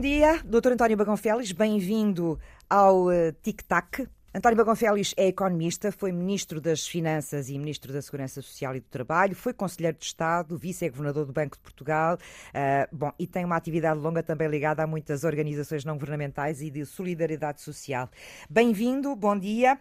Bom 0.00 0.08
dia, 0.08 0.40
Dr. 0.46 0.72
António 0.72 0.96
Bagão 0.96 1.14
Félix, 1.14 1.52
bem-vindo 1.52 2.40
ao 2.70 3.08
uh, 3.08 3.32
Tic 3.42 3.60
Tac. 3.68 4.08
António 4.32 4.76
Félix 4.76 5.12
é 5.16 5.26
economista, 5.26 5.90
foi 5.90 6.12
Ministro 6.12 6.60
das 6.60 6.86
Finanças 6.86 7.48
e 7.48 7.58
Ministro 7.58 7.92
da 7.92 8.00
Segurança 8.00 8.40
Social 8.40 8.76
e 8.76 8.80
do 8.80 8.86
Trabalho, 8.86 9.34
foi 9.34 9.52
Conselheiro 9.52 9.98
de 9.98 10.04
Estado, 10.04 10.56
Vice-Governador 10.56 11.26
do 11.26 11.32
Banco 11.32 11.56
de 11.56 11.62
Portugal, 11.64 12.14
uh, 12.14 12.96
bom, 12.96 13.12
e 13.18 13.26
tem 13.26 13.44
uma 13.44 13.56
atividade 13.56 13.98
longa 13.98 14.22
também 14.22 14.46
ligada 14.46 14.84
a 14.84 14.86
muitas 14.86 15.24
organizações 15.24 15.84
não 15.84 15.94
governamentais 15.94 16.62
e 16.62 16.70
de 16.70 16.86
solidariedade 16.86 17.60
social. 17.60 18.08
Bem-vindo, 18.48 19.16
bom 19.16 19.36
dia. 19.36 19.80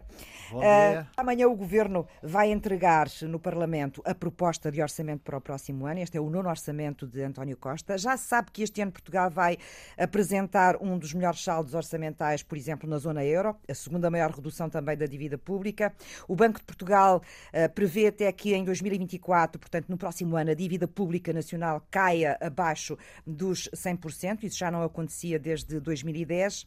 Bom 0.49 0.61
dia. 0.61 1.05
Uh, 1.05 1.07
amanhã 1.15 1.47
o 1.47 1.55
Governo 1.55 2.07
vai 2.23 2.51
entregar 2.51 3.07
no 3.21 3.39
Parlamento 3.39 4.01
a 4.03 4.15
proposta 4.15 4.71
de 4.71 4.81
orçamento 4.81 5.21
para 5.21 5.37
o 5.37 5.41
próximo 5.41 5.85
ano. 5.85 5.99
Este 5.99 6.17
é 6.17 6.21
o 6.21 6.27
nono 6.27 6.49
orçamento 6.49 7.05
de 7.05 7.21
António 7.21 7.55
Costa. 7.55 7.99
Já 7.99 8.17
se 8.17 8.25
sabe 8.25 8.49
que 8.51 8.63
este 8.63 8.81
ano 8.81 8.91
Portugal 8.91 9.29
vai 9.29 9.59
apresentar 9.95 10.75
um 10.81 10.97
dos 10.97 11.13
melhores 11.13 11.43
saldos 11.43 11.75
orçamentais, 11.75 12.41
por 12.41 12.57
exemplo, 12.57 12.89
na 12.89 12.97
zona 12.97 13.23
euro, 13.23 13.55
a 13.69 13.75
segunda 13.75 14.09
maior 14.09 14.38
redução 14.39 14.69
também 14.69 14.97
da 14.97 15.05
dívida 15.05 15.37
pública. 15.37 15.93
O 16.27 16.35
Banco 16.35 16.59
de 16.59 16.65
Portugal 16.65 17.21
uh, 17.21 17.73
prevê 17.73 18.07
até 18.07 18.31
que 18.31 18.53
em 18.53 18.63
2024, 18.63 19.59
portanto 19.59 19.89
no 19.89 19.97
próximo 19.97 20.35
ano, 20.35 20.51
a 20.51 20.53
dívida 20.53 20.87
pública 20.87 21.31
nacional 21.31 21.85
caia 21.91 22.37
abaixo 22.41 22.97
dos 23.25 23.69
100%. 23.75 24.43
Isso 24.43 24.57
já 24.57 24.71
não 24.71 24.83
acontecia 24.83 25.37
desde 25.37 25.79
2010. 25.79 26.65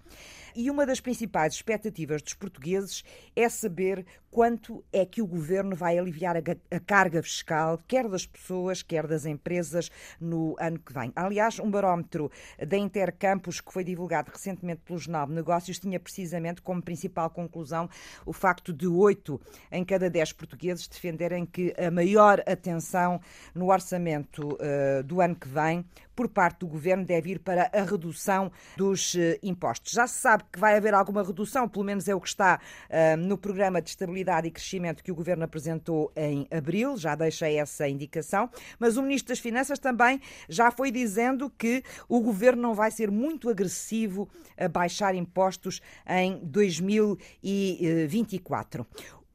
E 0.55 0.70
uma 0.70 0.84
das 0.84 1.01
principais 1.01 1.55
expectativas 1.55 2.23
dos 2.23 2.34
portugueses 2.34 3.03
é 3.34 3.48
saber 3.48 4.05
quanto 4.33 4.83
é 4.91 5.05
que 5.05 5.20
o 5.20 5.27
governo 5.27 5.77
vai 5.77 5.98
aliviar 5.98 6.34
a, 6.38 6.80
carga 6.80 7.22
fiscal, 7.22 7.78
quer 7.86 8.08
das 8.08 8.25
pessoas, 8.25 8.83
quer 8.83 9.06
das 9.06 9.27
empresas, 9.27 9.91
no 10.19 10.56
ano 10.58 10.78
que 10.78 10.91
vem. 10.91 11.12
Aliás, 11.14 11.58
um 11.58 11.70
barómetro 11.70 12.33
da 12.66 12.78
Intercampus 12.78 13.61
que 13.61 13.70
foi 13.70 13.84
divulgado 13.84 14.33
recentemente 14.33 14.80
pelo 14.86 14.98
Jornal 14.98 15.27
de 15.27 15.34
Negócios 15.34 15.78
tinha 15.78 16.00
precisamente 16.00 16.62
como 16.62 16.83
principal 16.83 17.28
conclusão 17.28 17.91
o 18.24 18.33
facto 18.33 18.72
de 18.72 18.86
oito 18.86 19.39
em 19.70 19.84
cada 19.84 20.08
dez 20.08 20.33
portugueses 20.33 20.89
defenderem 20.89 21.44
que 21.44 21.74
a 21.77 21.91
maior 21.91 22.42
atenção 22.46 23.20
no 23.55 23.70
orçamento 23.70 24.55
uh, 24.55 25.02
do 25.05 25.20
ano 25.20 25.36
que 25.36 25.48
vem 25.48 25.84
por 26.14 26.28
parte 26.28 26.60
do 26.60 26.66
governo 26.66 27.05
deve 27.05 27.32
ir 27.32 27.38
para 27.38 27.70
a 27.72 27.82
redução 27.82 28.50
dos 28.77 29.14
uh, 29.14 29.18
impostos. 29.42 29.92
Já 29.92 30.06
se 30.06 30.20
sabe 30.20 30.44
que 30.52 30.58
vai 30.58 30.77
haver 30.77 30.94
alguma 30.94 31.22
redução, 31.22 31.68
pelo 31.68 31.84
menos 31.84 32.08
é 32.08 32.14
o 32.14 32.20
que 32.20 32.28
está 32.28 32.60
uh, 32.88 33.16
no 33.16 33.38
programa 33.38 33.80
de 33.80 33.91
estabilidade 33.91 34.48
e 34.48 34.50
crescimento 34.50 35.02
que 35.02 35.10
o 35.10 35.14
governo 35.14 35.44
apresentou 35.44 36.12
em 36.16 36.46
abril, 36.50 36.96
já 36.96 37.14
deixa 37.14 37.50
essa 37.50 37.88
indicação, 37.88 38.50
mas 38.78 38.96
o 38.96 39.02
ministro 39.02 39.30
das 39.30 39.38
Finanças 39.38 39.78
também 39.78 40.20
já 40.48 40.70
foi 40.70 40.90
dizendo 40.90 41.50
que 41.50 41.83
o 42.08 42.20
governo 42.20 42.62
não 42.62 42.74
vai 42.74 42.90
ser 42.90 43.10
muito 43.10 43.48
agressivo 43.48 44.28
a 44.56 44.68
baixar 44.68 45.14
impostos 45.14 45.80
em 46.06 46.38
2024. 46.44 48.86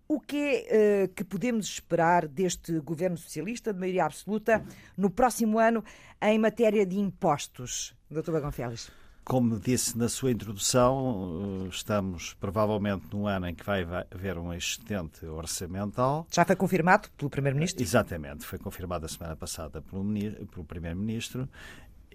O 0.07 0.21
que 0.21 0.37
é 0.37 1.03
uh, 1.03 1.13
que 1.13 1.23
podemos 1.23 1.65
esperar 1.67 2.27
deste 2.27 2.79
governo 2.79 3.17
socialista 3.17 3.73
de 3.73 3.79
maioria 3.79 4.05
absoluta 4.05 4.63
no 4.95 5.09
próximo 5.09 5.59
ano 5.59 5.83
em 6.21 6.39
matéria 6.39 6.85
de 6.85 6.97
impostos, 6.97 7.93
Dr. 8.09 8.31
Bagão 8.31 8.51
Félix? 8.51 8.89
Como 9.25 9.59
disse 9.59 9.97
na 9.97 10.07
sua 10.07 10.31
introdução, 10.31 11.65
eh, 11.65 11.67
estamos 11.67 12.33
provavelmente 12.35 13.07
num 13.11 13.27
ano 13.27 13.45
em 13.49 13.53
que 13.53 13.65
vai 13.65 13.85
haver 14.09 14.37
um 14.37 14.53
excedente 14.53 15.25
orçamental. 15.25 16.25
Já 16.31 16.45
foi 16.45 16.55
confirmado 16.55 17.09
pelo 17.17 17.29
Primeiro-Ministro? 17.29 17.83
Exatamente, 17.83 18.45
foi 18.45 18.57
confirmado 18.57 19.05
a 19.05 19.09
semana 19.09 19.35
passada 19.35 19.81
pelo, 19.81 20.05
pelo 20.47 20.63
Primeiro-Ministro 20.63 21.49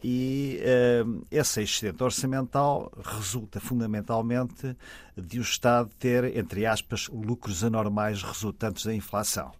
e 0.03 0.61
uh, 0.61 1.25
esse 1.31 1.63
excedente 1.63 2.03
orçamental 2.03 2.91
resulta 3.05 3.61
fundamentalmente 3.61 4.77
de 5.17 5.39
o 5.39 5.43
Estado 5.43 5.91
ter, 5.99 6.37
entre 6.37 6.67
aspas, 6.67 7.09
lucros 7.09 7.63
anormais 7.63 8.23
resultantes 8.23 8.85
da 8.85 8.95
inflação. 8.95 9.53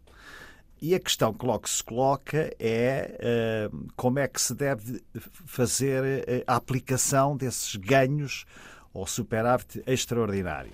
E 0.81 0.97
a 0.97 1.01
questão 1.01 1.33
que 1.33 1.47
logo 1.47 1.69
se 1.69 1.83
coloca 1.83 2.53
é 2.59 3.69
uh, 3.71 3.87
como 3.95 4.19
é 4.19 4.27
que 4.27 4.43
se 4.43 4.53
deve 4.53 5.01
fazer 5.47 6.25
eh, 6.27 6.45
a 6.45 6.57
aplicação 6.57 7.37
desses 7.37 7.77
ganhos 7.77 8.45
ou 8.93 9.07
superávit 9.07 9.81
extraordinário. 9.87 10.73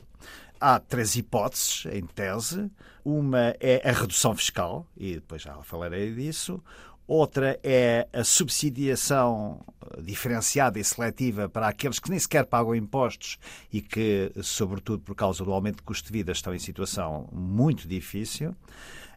Há 0.58 0.80
três 0.80 1.14
hipóteses, 1.14 1.84
em 1.92 2.06
tese. 2.06 2.70
Uma 3.04 3.54
é 3.60 3.86
a 3.88 3.92
redução 3.92 4.34
fiscal, 4.34 4.86
e 4.96 5.16
depois 5.16 5.42
já 5.42 5.54
falarei 5.62 6.14
disso. 6.14 6.62
Outra 7.08 7.58
é 7.64 8.06
a 8.12 8.22
subsidiação 8.22 9.64
diferenciada 9.98 10.78
e 10.78 10.84
seletiva 10.84 11.48
para 11.48 11.66
aqueles 11.66 11.98
que 11.98 12.10
nem 12.10 12.18
sequer 12.18 12.44
pagam 12.44 12.74
impostos 12.74 13.38
e 13.72 13.80
que, 13.80 14.30
sobretudo 14.42 15.02
por 15.02 15.14
causa 15.14 15.42
do 15.42 15.50
aumento 15.50 15.76
de 15.76 15.84
custo 15.84 16.06
de 16.08 16.12
vida, 16.12 16.32
estão 16.32 16.54
em 16.54 16.58
situação 16.58 17.26
muito 17.32 17.88
difícil. 17.88 18.54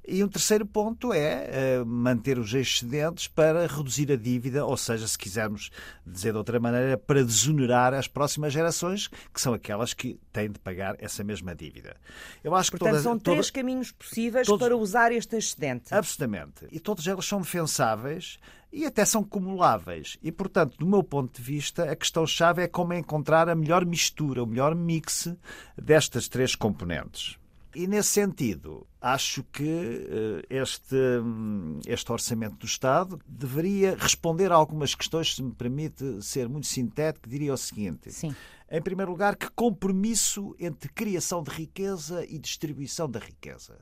E 0.07 0.23
um 0.23 0.27
terceiro 0.27 0.65
ponto 0.65 1.13
é 1.13 1.81
uh, 1.81 1.85
manter 1.85 2.39
os 2.39 2.53
excedentes 2.53 3.27
para 3.27 3.67
reduzir 3.67 4.11
a 4.11 4.15
dívida, 4.15 4.65
ou 4.65 4.75
seja, 4.75 5.07
se 5.07 5.17
quisermos 5.17 5.69
dizer 6.05 6.31
de 6.31 6.37
outra 6.37 6.59
maneira, 6.59 6.97
para 6.97 7.23
desonerar 7.23 7.93
as 7.93 8.07
próximas 8.07 8.51
gerações, 8.51 9.07
que 9.07 9.39
são 9.39 9.53
aquelas 9.53 9.93
que 9.93 10.19
têm 10.33 10.51
de 10.51 10.59
pagar 10.59 10.95
essa 10.99 11.23
mesma 11.23 11.53
dívida. 11.53 11.95
Eu 12.43 12.55
acho 12.55 12.71
Portanto, 12.71 12.87
que 12.87 12.91
todas, 12.91 13.03
são 13.03 13.19
três 13.19 13.51
caminhos 13.51 13.91
possíveis 13.91 14.47
todos, 14.47 14.65
para 14.65 14.75
usar 14.75 15.11
este 15.11 15.37
excedente. 15.37 15.93
Absolutamente. 15.93 16.67
E 16.71 16.79
todas 16.79 17.05
elas 17.07 17.25
são 17.25 17.39
defensáveis 17.39 18.39
e 18.71 18.85
até 18.85 19.05
são 19.05 19.23
cumuláveis. 19.23 20.17
E, 20.21 20.31
portanto, 20.31 20.77
do 20.77 20.85
meu 20.85 21.03
ponto 21.03 21.35
de 21.35 21.41
vista, 21.41 21.91
a 21.91 21.95
questão-chave 21.95 22.63
é 22.63 22.67
como 22.67 22.93
encontrar 22.93 23.49
a 23.49 23.55
melhor 23.55 23.85
mistura, 23.85 24.43
o 24.43 24.47
melhor 24.47 24.73
mix 24.73 25.33
destas 25.77 26.27
três 26.27 26.55
componentes. 26.55 27.40
E 27.75 27.87
nesse 27.87 28.09
sentido, 28.09 28.85
acho 28.99 29.43
que 29.43 29.63
uh, 29.63 30.45
este, 30.49 30.95
um, 30.95 31.79
este 31.87 32.11
orçamento 32.11 32.57
do 32.57 32.65
Estado 32.65 33.19
deveria 33.27 33.95
responder 33.97 34.51
a 34.51 34.55
algumas 34.55 34.93
questões, 34.93 35.35
se 35.35 35.41
me 35.43 35.53
permite 35.53 36.21
ser 36.21 36.49
muito 36.49 36.67
sintético, 36.67 37.29
diria 37.29 37.53
o 37.53 37.57
seguinte. 37.57 38.11
Sim. 38.11 38.35
Em 38.69 38.81
primeiro 38.81 39.11
lugar, 39.11 39.35
que 39.35 39.49
compromisso 39.51 40.55
entre 40.59 40.89
criação 40.89 41.43
de 41.43 41.51
riqueza 41.51 42.25
e 42.25 42.37
distribuição 42.39 43.09
da 43.09 43.19
riqueza. 43.19 43.79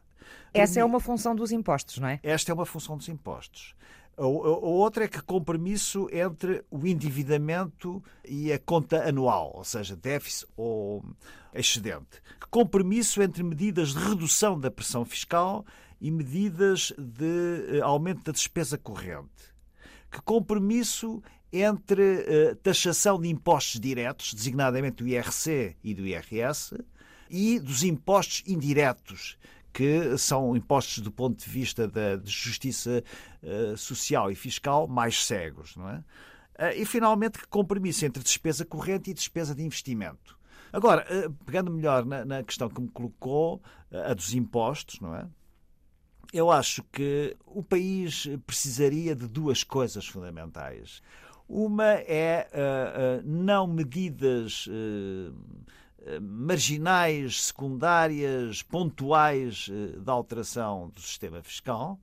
Essa 0.53 0.79
é 0.79 0.85
uma 0.85 0.99
função 0.99 1.35
dos 1.35 1.51
impostos, 1.51 1.97
não 1.97 2.07
é? 2.07 2.19
Esta 2.23 2.51
é 2.51 2.53
uma 2.53 2.65
função 2.65 2.97
dos 2.97 3.07
impostos. 3.07 3.75
A 4.19 4.25
outra 4.25 5.05
é 5.05 5.07
que 5.07 5.21
compromisso 5.21 6.09
entre 6.11 6.61
o 6.69 6.85
endividamento 6.85 8.03
e 8.27 8.51
a 8.51 8.59
conta 8.59 9.07
anual, 9.07 9.53
ou 9.55 9.63
seja, 9.63 9.95
déficit 9.95 10.45
ou 10.57 11.01
excedente. 11.53 12.21
Compromisso 12.51 13.21
entre 13.21 13.41
medidas 13.43 13.93
de 13.93 13.99
redução 13.99 14.59
da 14.59 14.69
pressão 14.69 15.05
fiscal 15.05 15.65
e 16.01 16.11
medidas 16.11 16.91
de 16.97 17.77
eh, 17.77 17.79
aumento 17.81 18.25
da 18.25 18.33
despesa 18.33 18.77
corrente. 18.77 19.53
Que 20.11 20.21
compromisso 20.21 21.23
entre 21.51 22.01
uh, 22.01 22.55
taxação 22.57 23.19
de 23.19 23.29
impostos 23.29 23.79
diretos, 23.79 24.33
designadamente 24.33 24.97
do 24.97 25.07
IRC 25.07 25.77
e 25.83 25.93
do 25.93 26.05
IRS, 26.05 26.75
e 27.29 27.59
dos 27.59 27.83
impostos 27.83 28.43
indiretos, 28.45 29.37
que 29.73 30.17
são 30.17 30.55
impostos 30.55 30.99
do 30.99 31.11
ponto 31.11 31.37
de 31.37 31.49
vista 31.49 31.87
da 31.87 32.15
de 32.15 32.29
justiça 32.29 33.03
uh, 33.43 33.77
social 33.77 34.31
e 34.31 34.35
fiscal 34.35 34.87
mais 34.87 35.25
cegos. 35.25 35.75
Não 35.75 35.89
é? 35.89 35.97
Uh, 35.97 36.81
e, 36.81 36.85
finalmente, 36.85 37.39
que 37.39 37.47
compromisso 37.47 38.05
entre 38.05 38.23
despesa 38.23 38.65
corrente 38.65 39.11
e 39.11 39.13
despesa 39.13 39.55
de 39.55 39.63
investimento. 39.63 40.37
Agora, 40.71 41.05
uh, 41.09 41.31
pegando 41.45 41.71
melhor 41.71 42.05
na, 42.05 42.25
na, 42.25 42.43
questão 42.43 42.69
que 42.69 42.81
me 42.81 42.89
colocou, 42.89 43.61
a 43.91 44.13
dos 44.13 44.33
impostos, 44.33 44.99
não 44.99 45.15
é? 45.15 45.27
Eu 46.31 46.51
acho 46.51 46.83
que 46.91 47.35
o 47.43 47.63
país 47.63 48.27
precisaria 48.45 49.15
de 49.15 49.27
duas 49.27 49.63
coisas 49.63 50.05
fundamentais. 50.05 51.01
Uma 51.47 51.93
é 51.93 52.47
não 53.25 53.65
medidas 53.65 54.69
marginais, 56.21 57.45
secundárias, 57.45 58.61
pontuais 58.63 59.69
eh, 59.71 59.99
da 59.99 60.11
alteração 60.11 60.89
do 60.89 61.01
sistema 61.01 61.41
fiscal, 61.41 61.99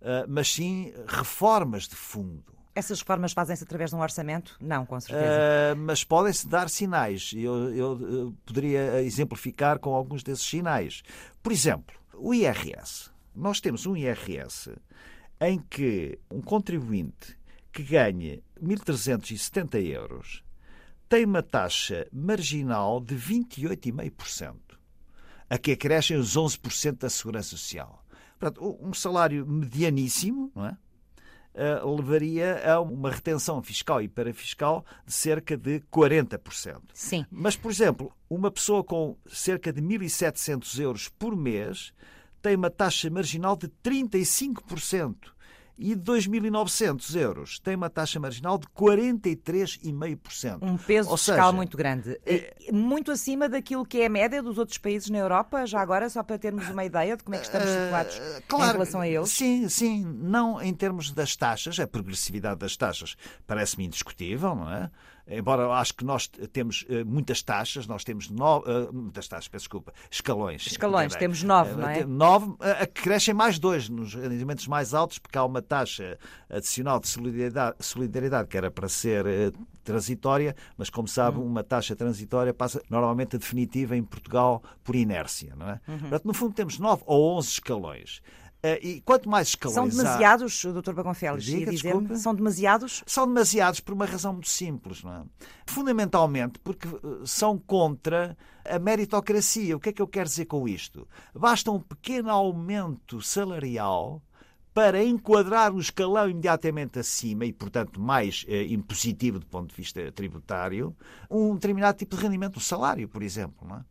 eh, 0.00 0.24
mas 0.28 0.52
sim 0.52 0.92
reformas 1.06 1.88
de 1.88 1.96
fundo. 1.96 2.54
Essas 2.74 3.00
reformas 3.00 3.32
fazem-se 3.32 3.62
através 3.62 3.90
de 3.90 3.96
um 3.96 4.00
orçamento? 4.00 4.56
Não, 4.60 4.84
com 4.84 4.98
certeza. 4.98 5.30
Uh, 5.74 5.76
mas 5.76 6.02
podem-se 6.02 6.48
dar 6.48 6.68
sinais. 6.68 7.32
Eu, 7.32 7.72
eu, 7.72 8.00
eu, 8.00 8.34
poderia 8.44 9.00
exemplificar 9.00 9.78
com 9.78 9.94
alguns 9.94 10.24
desses 10.24 10.44
sinais. 10.44 11.02
Por 11.40 11.52
exemplo, 11.52 11.94
o 12.14 12.34
IRS. 12.34 13.10
Nós 13.32 13.60
temos 13.60 13.86
um 13.86 13.96
IRS 13.96 14.72
em 15.40 15.58
que 15.58 16.18
um 16.28 16.40
contribuinte 16.40 17.38
que 17.72 17.82
ganhe 17.82 18.42
1.370 18.60 19.84
euros 19.86 20.43
tem 21.08 21.24
uma 21.24 21.42
taxa 21.42 22.06
marginal 22.12 23.00
de 23.00 23.14
28,5%, 23.14 24.54
a 25.48 25.58
que 25.58 25.72
acrescem 25.72 26.16
os 26.16 26.36
11% 26.36 26.98
da 26.98 27.10
segurança 27.10 27.50
social. 27.50 28.04
Portanto, 28.38 28.78
um 28.80 28.92
salário 28.92 29.46
medianíssimo, 29.46 30.50
não 30.54 30.66
é? 30.66 30.76
uh, 31.54 31.94
levaria 31.94 32.72
a 32.72 32.80
uma 32.80 33.10
retenção 33.10 33.62
fiscal 33.62 34.02
e 34.02 34.08
parafiscal 34.08 34.84
de 35.06 35.12
cerca 35.12 35.56
de 35.56 35.80
40%. 35.92 36.80
Sim. 36.92 37.24
Mas, 37.30 37.56
por 37.56 37.70
exemplo, 37.70 38.12
uma 38.28 38.50
pessoa 38.50 38.82
com 38.82 39.16
cerca 39.26 39.72
de 39.72 39.80
1.700 39.80 40.80
euros 40.80 41.08
por 41.08 41.36
mês 41.36 41.92
tem 42.42 42.56
uma 42.56 42.70
taxa 42.70 43.08
marginal 43.08 43.56
de 43.56 43.68
35% 43.82 45.33
e 45.76 45.94
de 45.94 46.02
2.900 46.02 47.16
euros 47.16 47.58
tem 47.58 47.74
uma 47.74 47.90
taxa 47.90 48.20
marginal 48.20 48.56
de 48.58 48.66
43,5%. 48.68 50.58
Um 50.62 50.76
peso 50.76 51.10
Ou 51.10 51.16
fiscal 51.16 51.36
seja, 51.36 51.52
muito 51.52 51.76
grande. 51.76 52.20
É... 52.24 52.54
Muito 52.72 53.10
acima 53.10 53.48
daquilo 53.48 53.84
que 53.84 54.00
é 54.00 54.06
a 54.06 54.08
média 54.08 54.42
dos 54.42 54.56
outros 54.58 54.78
países 54.78 55.10
na 55.10 55.18
Europa, 55.18 55.66
já 55.66 55.80
agora, 55.80 56.08
só 56.08 56.22
para 56.22 56.38
termos 56.38 56.68
uma 56.68 56.84
ideia 56.84 57.16
de 57.16 57.24
como 57.24 57.34
é 57.34 57.38
que 57.38 57.46
estamos 57.46 57.68
situados 57.68 58.16
uh, 58.16 58.42
claro, 58.46 58.70
em 58.70 58.72
relação 58.72 59.00
a 59.00 59.08
eles. 59.08 59.30
Sim, 59.30 59.68
sim. 59.68 60.04
Não 60.04 60.62
em 60.62 60.72
termos 60.72 61.10
das 61.10 61.34
taxas, 61.36 61.80
a 61.80 61.86
progressividade 61.86 62.60
das 62.60 62.76
taxas 62.76 63.16
parece-me 63.46 63.84
indiscutível, 63.84 64.54
não 64.54 64.70
é? 64.70 64.90
Embora 65.26 65.68
acho 65.72 65.94
que 65.94 66.04
nós 66.04 66.26
temos 66.26 66.82
uh, 66.82 67.04
muitas 67.06 67.42
taxas, 67.42 67.86
nós 67.86 68.04
temos 68.04 68.28
nove, 68.30 68.70
uh, 68.70 68.92
muitas 68.92 69.26
taxas, 69.28 69.48
peço 69.48 69.64
desculpa, 69.64 69.92
escalões. 70.10 70.66
Escalões, 70.66 71.14
temos 71.14 71.42
nove, 71.42 71.72
uh, 71.72 71.76
não 71.76 71.88
é? 71.88 72.04
Nove, 72.04 72.54
a 72.60 72.86
que 72.86 73.02
crescem 73.02 73.34
mais 73.34 73.58
dois 73.58 73.88
nos 73.88 74.14
rendimentos 74.14 74.66
mais 74.66 74.94
altos, 74.94 75.18
porque 75.18 75.38
há 75.38 75.44
uma 75.44 75.62
taxa 75.62 76.18
adicional 76.50 77.00
de 77.00 77.08
solidariedade, 77.08 77.76
solidariedade 77.80 78.48
que 78.48 78.56
era 78.56 78.70
para 78.70 78.88
ser 78.88 79.52
transitória, 79.82 80.56
mas 80.76 80.88
como 80.88 81.06
sabe, 81.06 81.38
hum. 81.38 81.46
uma 81.46 81.62
taxa 81.62 81.94
transitória 81.94 82.52
passa 82.54 82.82
normalmente 82.88 83.36
a 83.36 83.38
definitiva 83.38 83.96
em 83.96 84.02
Portugal 84.02 84.62
por 84.82 84.96
inércia, 84.96 85.54
não 85.54 85.68
é? 85.68 85.80
Uhum. 85.86 85.98
Portanto, 85.98 86.24
no 86.24 86.34
fundo 86.34 86.54
temos 86.54 86.78
nove 86.78 87.02
ou 87.06 87.36
onze 87.36 87.48
escalões. 87.50 88.22
Uh, 88.64 88.80
e 88.80 89.00
quanto 89.02 89.28
mais 89.28 89.48
escalões 89.48 89.74
São 89.74 89.86
demasiados. 89.88 90.64
Dr. 90.64 90.94
Bagonfeles, 90.94 91.44
Diga, 91.44 91.70
dizer 91.70 91.94
São 92.16 92.34
demasiados? 92.34 93.04
São 93.06 93.26
demasiados 93.26 93.78
por 93.80 93.92
uma 93.92 94.06
razão 94.06 94.32
muito 94.32 94.48
simples. 94.48 95.02
Não 95.02 95.12
é? 95.12 95.22
Fundamentalmente 95.66 96.58
porque 96.60 96.88
eh, 96.88 97.00
são 97.26 97.58
contra 97.58 98.34
a 98.64 98.78
meritocracia. 98.78 99.76
O 99.76 99.80
que 99.80 99.90
é 99.90 99.92
que 99.92 100.00
eu 100.00 100.08
quero 100.08 100.30
dizer 100.30 100.46
com 100.46 100.66
isto? 100.66 101.06
Basta 101.34 101.70
um 101.70 101.78
pequeno 101.78 102.30
aumento 102.30 103.20
salarial 103.20 104.22
para 104.72 105.04
enquadrar 105.04 105.74
o 105.74 105.78
escalão 105.78 106.30
imediatamente 106.30 106.98
acima 106.98 107.44
e, 107.44 107.52
portanto, 107.52 108.00
mais 108.00 108.46
eh, 108.48 108.64
impositivo 108.64 109.38
do 109.38 109.46
ponto 109.46 109.68
de 109.68 109.76
vista 109.76 110.10
tributário, 110.10 110.96
um 111.30 111.52
determinado 111.52 111.98
tipo 111.98 112.16
de 112.16 112.22
rendimento, 112.22 112.56
o 112.56 112.60
salário, 112.60 113.06
por 113.10 113.22
exemplo. 113.22 113.68
Não 113.68 113.76
é? 113.76 113.84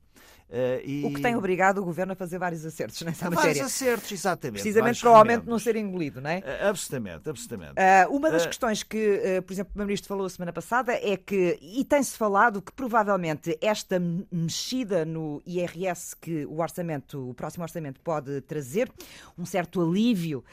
Uh, 0.54 0.82
e... 0.86 1.04
O 1.04 1.12
que 1.12 1.20
tem 1.20 1.36
obrigado 1.36 1.80
o 1.80 1.84
governo 1.84 2.14
a 2.14 2.16
fazer 2.16 2.38
vários 2.38 2.64
acertos 2.64 3.02
nessa 3.02 3.24
vários 3.24 3.38
matéria. 3.38 3.64
Vários 3.64 3.74
acertos, 3.74 4.12
exatamente. 4.12 4.62
Precisamente 4.62 5.02
para 5.02 5.10
o 5.10 5.16
aumento 5.16 5.50
não 5.50 5.58
ser 5.58 5.76
engolido, 5.76 6.22
não 6.22 6.30
é? 6.30 6.38
Uh, 6.38 6.70
absolutamente, 6.70 7.28
absolutamente. 7.28 7.72
Uh, 7.72 8.16
uma 8.16 8.30
das 8.30 8.46
questões 8.46 8.84
que, 8.84 9.42
por 9.48 9.52
exemplo, 9.52 9.72
o 9.72 9.74
Primeiro-Ministro 9.74 10.08
falou 10.08 10.28
a 10.28 10.30
semana 10.30 10.54
passada 10.54 10.94
é 10.94 11.18
que, 11.18 11.58
e 11.60 11.84
tem-se 11.84 12.16
falado, 12.16 12.62
que 12.62 12.72
provavelmente 12.72 13.58
esta 13.60 14.00
mexida 14.32 15.04
no 15.04 15.42
IRS 15.44 16.16
que 16.16 16.46
o 16.46 16.62
orçamento, 16.62 17.32
o 17.32 17.34
próximo 17.34 17.64
orçamento 17.64 18.00
pode 18.02 18.42
trazer, 18.42 18.92
um 19.36 19.46
certo 19.46 19.82
alívio 19.82 20.44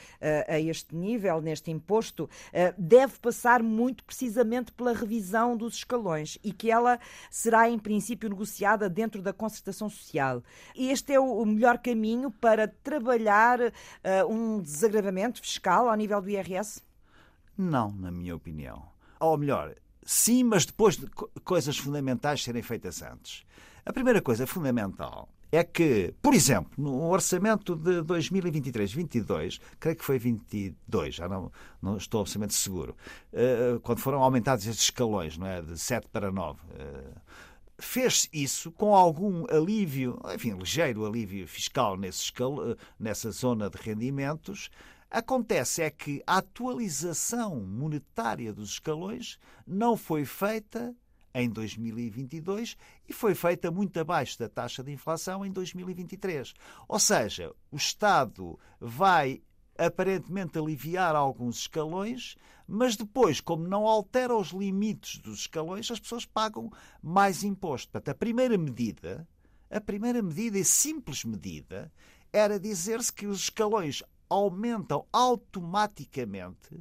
a 0.49 0.59
este 0.59 0.97
nível, 0.97 1.43
neste 1.43 1.71
imposto, 1.71 2.29
deve 2.79 3.19
passar 3.19 3.63
muito 3.63 4.03
precisamente 4.05 4.73
pela 4.73 4.95
revisão 4.95 5.57
dos 5.57 5.75
escalões 5.75 6.39
e 6.43 6.53
que 6.53 6.71
ela 6.71 6.99
será, 7.31 7.69
em 7.69 7.79
princípio, 7.79 8.31
negociada 8.31 8.89
dentro 8.89 9.21
da 9.21 9.33
concertação 9.33 9.90
social. 9.91 10.43
Este 10.77 11.13
é 11.13 11.21
o 11.21 11.45
melhor 11.45 11.79
caminho 11.79 12.31
para 12.31 12.69
trabalhar 12.69 13.61
uh, 13.61 13.73
um 14.29 14.61
desagravamento 14.61 15.41
fiscal 15.41 15.89
ao 15.89 15.97
nível 15.97 16.21
do 16.23 16.31
IRS? 16.31 16.83
Não, 17.57 17.93
na 17.93 18.11
minha 18.11 18.35
opinião. 18.35 18.83
Ou 19.19 19.37
melhor, 19.37 19.75
sim, 20.03 20.43
mas 20.45 20.65
depois 20.65 20.97
de 20.97 21.07
coisas 21.45 21.77
fundamentais 21.77 22.43
serem 22.43 22.63
feitas 22.63 23.03
antes. 23.03 23.45
A 23.85 23.93
primeira 23.93 24.23
coisa 24.23 24.47
fundamental 24.47 25.29
é 25.53 25.65
que, 25.65 26.15
por 26.23 26.33
exemplo, 26.33 26.71
no 26.79 27.09
orçamento 27.09 27.75
de 27.75 28.03
2023-22, 28.03 29.61
creio 29.81 29.97
que 29.97 30.05
foi 30.05 30.19
22, 30.19 31.15
já 31.15 31.29
não, 31.29 31.51
não 31.83 31.97
estou 31.97 32.21
absolutamente 32.21 32.55
seguro, 32.55 32.97
uh, 33.33 33.81
quando 33.81 33.99
foram 33.99 34.23
aumentados 34.23 34.67
estes 34.67 34.85
escalões, 34.85 35.37
não 35.37 35.47
é? 35.47 35.61
De 35.61 35.77
7 35.77 36.09
para 36.09 36.31
9. 36.31 36.59
Uh, 36.61 37.21
fez 37.81 38.29
isso 38.33 38.71
com 38.71 38.95
algum 38.95 39.45
alívio, 39.51 40.19
enfim, 40.35 40.53
ligeiro 40.53 41.07
alívio 41.07 41.47
fiscal 41.49 41.97
nesse 41.97 42.33
nessa 42.99 43.31
zona 43.31 43.69
de 43.69 43.79
rendimentos. 43.79 44.71
Acontece 45.11 45.83
é 45.83 45.91
que 45.91 46.23
a 46.27 46.39
atualização 46.39 47.61
monetária 47.61 48.53
dos 48.53 48.73
escalões 48.73 49.39
não 49.67 49.97
foi 49.97 50.25
feita 50.25 50.95
em 51.35 51.49
2022 51.49 52.77
e 53.09 53.13
foi 53.13 53.35
feita 53.35 53.71
muito 53.71 53.99
abaixo 53.99 54.39
da 54.39 54.49
taxa 54.49 54.83
de 54.83 54.93
inflação 54.93 55.45
em 55.45 55.51
2023. 55.51 56.55
Ou 56.87 56.99
seja, 56.99 57.53
o 57.71 57.77
Estado 57.77 58.59
vai 58.81 59.43
aparentemente 59.77 60.59
aliviar 60.59 61.17
alguns 61.17 61.61
escalões, 61.61 62.37
mas 62.71 62.97
depois, 62.97 63.41
como 63.41 63.67
não 63.67 63.87
altera 63.87 64.37
os 64.37 64.51
limites 64.51 65.19
dos 65.19 65.41
escalões, 65.41 65.91
as 65.91 65.99
pessoas 65.99 66.25
pagam 66.25 66.71
mais 67.03 67.43
imposto. 67.43 67.91
Portanto, 67.91 68.11
a 68.11 68.15
primeira 68.15 68.57
medida, 68.57 69.27
a 69.69 69.81
primeira 69.81 70.23
medida 70.23 70.57
e 70.59 70.65
simples 70.65 71.25
medida, 71.25 71.93
era 72.33 72.61
dizer-se 72.61 73.13
que 73.13 73.27
os 73.27 73.41
escalões 73.41 74.03
aumentam 74.29 75.05
automaticamente 75.13 76.81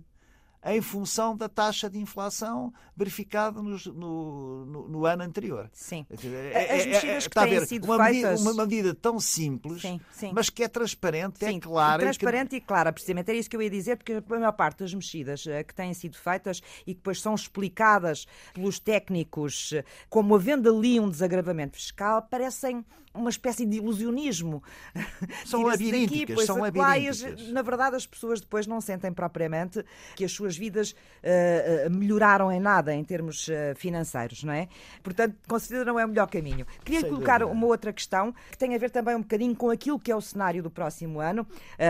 em 0.66 0.82
função 0.82 1.36
da 1.36 1.48
taxa 1.48 1.90
de 1.90 1.98
inflação 1.98 2.74
verificada 2.96 3.62
no, 3.62 3.78
no, 3.94 4.88
no 4.90 5.06
ano 5.06 5.24
anterior. 5.24 5.70
Sim. 5.72 6.06
As 6.12 6.24
é, 6.24 6.86
mexidas 6.86 7.04
é, 7.04 7.18
é, 7.18 7.22
que 7.22 7.30
têm 7.30 7.66
sido 7.66 7.86
uma 7.86 8.04
feitas... 8.04 8.32
Medida, 8.32 8.52
uma 8.52 8.66
medida 8.66 8.94
tão 8.94 9.20
simples, 9.20 9.82
sim, 9.82 10.02
sim. 10.12 10.32
mas 10.34 10.50
que 10.50 10.64
é 10.64 10.68
transparente, 10.68 11.44
é 11.46 11.50
sim, 11.50 11.58
é 11.58 11.60
clara. 11.60 12.02
Transparente 12.02 12.48
e, 12.48 12.50
que... 12.50 12.56
e 12.58 12.62
clara, 12.62 12.92
precisamente. 12.92 13.30
Era 13.30 13.38
isso 13.38 13.50
que 13.50 13.56
eu 13.56 13.62
ia 13.62 13.70
dizer, 13.70 13.96
porque 13.96 14.14
a 14.14 14.24
maior 14.28 14.52
parte 14.52 14.80
das 14.80 14.94
mexidas 14.94 15.48
eh, 15.48 15.64
que 15.64 15.74
têm 15.74 15.94
sido 15.94 16.18
feitas 16.18 16.62
e 16.82 16.94
que 16.94 16.96
depois 16.96 17.22
são 17.22 17.34
explicadas 17.34 18.28
pelos 18.54 18.80
técnicos 18.80 19.72
eh, 19.74 19.86
como 20.10 20.36
havendo 20.36 20.70
ali 20.70 21.00
um 21.00 21.10
desagravamento 21.10 21.78
fiscal, 21.78 22.22
parecem 22.24 22.84
uma 23.14 23.30
espécie 23.30 23.66
de 23.66 23.78
ilusionismo. 23.78 24.64
São 25.46 25.64
labirínticas, 25.64 26.36
daqui, 26.36 26.46
são 26.46 26.60
labirínticas. 26.60 27.50
na 27.50 27.62
verdade, 27.62 27.96
as 27.96 28.06
pessoas 28.06 28.40
depois 28.40 28.68
não 28.68 28.80
sentem 28.80 29.12
propriamente 29.12 29.84
que 30.16 30.24
as 30.24 30.32
suas 30.32 30.49
vidas 30.58 30.92
uh, 30.92 31.90
melhoraram 31.90 32.52
em 32.52 32.60
nada 32.60 32.94
em 32.94 33.04
termos 33.04 33.48
uh, 33.48 33.76
financeiros, 33.76 34.44
não 34.44 34.54
é? 34.54 34.68
Portanto, 35.04 35.36
não 35.86 36.00
é 36.00 36.06
o 36.06 36.08
melhor 36.08 36.28
caminho. 36.28 36.66
Queria 36.84 37.02
Sem 37.02 37.10
colocar 37.10 37.40
dúvida. 37.40 37.58
uma 37.58 37.68
outra 37.68 37.92
questão 37.94 38.34
que 38.52 38.58
tem 38.58 38.76
a 38.76 38.78
ver 38.78 38.90
também 38.90 39.16
um 39.16 39.22
bocadinho 39.22 39.56
com 39.56 39.70
aquilo 39.70 40.00
que 40.00 40.12
é 40.12 40.16
o 40.16 40.22
cenário 40.22 40.62
do 40.62 40.70
próximo 40.70 41.20
ano. 41.20 41.48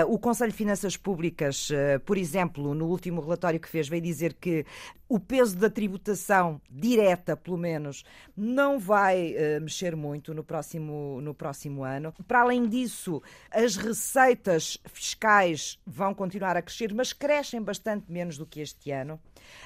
O 0.07 0.17
Conselho 0.17 0.51
de 0.51 0.57
Finanças 0.57 0.95
Públicas, 0.97 1.69
por 2.05 2.17
exemplo, 2.17 2.73
no 2.73 2.87
último 2.87 3.21
relatório 3.21 3.59
que 3.59 3.67
fez, 3.67 3.87
veio 3.87 4.01
dizer 4.01 4.33
que 4.33 4.65
o 5.09 5.19
peso 5.19 5.57
da 5.57 5.69
tributação 5.69 6.61
direta, 6.69 7.35
pelo 7.35 7.57
menos, 7.57 8.05
não 8.37 8.79
vai 8.79 9.35
mexer 9.59 9.95
muito 9.95 10.33
no 10.33 10.43
próximo 10.43 11.19
no, 11.19 11.33
próximo 11.33 11.83
ano. 11.83 12.13
Para 12.27 12.41
além 12.41 12.67
disso, 12.67 13.21
as 13.49 13.75
receitas 13.75 14.77
fiscais 14.85 15.79
vão 15.85 16.13
continuar 16.13 16.55
a 16.55 16.61
crescer, 16.61 16.93
mas 16.93 17.11
crescem 17.11 17.61
bastante 17.61 18.11
menos 18.11 18.37
do 18.37 18.45
que 18.45 18.61
este 18.61 18.91
ano. 18.91 19.19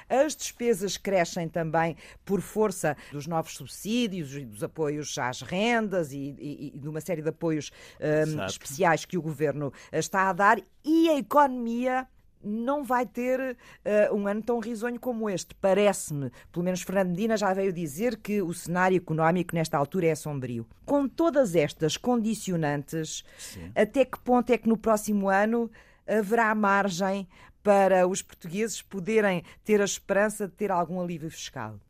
As 0.08 0.34
despesas 0.34 0.96
crescem 0.96 1.48
também 1.48 1.96
por 2.24 2.40
força 2.40 2.96
dos 3.12 3.26
novos 3.26 3.54
subsídios 3.54 4.34
e 4.34 4.44
dos 4.44 4.62
apoios 4.62 5.16
às 5.18 5.42
rendas 5.42 6.12
e, 6.12 6.34
e, 6.38 6.72
e 6.74 6.78
de 6.78 6.88
uma 6.88 7.00
série 7.00 7.22
de 7.22 7.28
apoios 7.28 7.70
um, 8.00 8.44
especiais 8.46 9.04
que 9.04 9.18
o 9.18 9.22
governo 9.22 9.72
está 9.92 10.30
a 10.30 10.32
dar 10.32 10.58
e 10.84 11.08
a 11.10 11.18
economia 11.18 12.06
não 12.44 12.84
vai 12.84 13.06
ter 13.06 13.40
uh, 13.40 14.14
um 14.14 14.26
ano 14.26 14.42
tão 14.42 14.58
risonho 14.58 14.98
como 15.00 15.28
este. 15.28 15.54
Parece-me, 15.54 16.30
pelo 16.52 16.64
menos 16.64 16.82
Fernando 16.82 17.10
Medina 17.10 17.36
já 17.36 17.52
veio 17.52 17.72
dizer 17.72 18.16
que 18.18 18.42
o 18.42 18.52
cenário 18.52 18.96
económico 18.96 19.54
nesta 19.54 19.78
altura 19.78 20.06
é 20.06 20.14
sombrio. 20.14 20.66
Com 20.84 21.08
todas 21.08 21.54
estas 21.54 21.96
condicionantes, 21.96 23.24
Sim. 23.38 23.72
até 23.74 24.04
que 24.04 24.18
ponto 24.18 24.50
é 24.50 24.58
que 24.58 24.68
no 24.68 24.76
próximo 24.76 25.28
ano 25.28 25.70
haverá 26.06 26.54
margem 26.54 27.26
para 27.62 28.06
os 28.06 28.20
portugueses 28.20 28.82
poderem 28.82 29.42
ter 29.64 29.80
a 29.80 29.84
esperança 29.84 30.46
de 30.46 30.54
ter 30.54 30.70
algum 30.70 31.00
alívio 31.00 31.30
fiscal? 31.30 31.80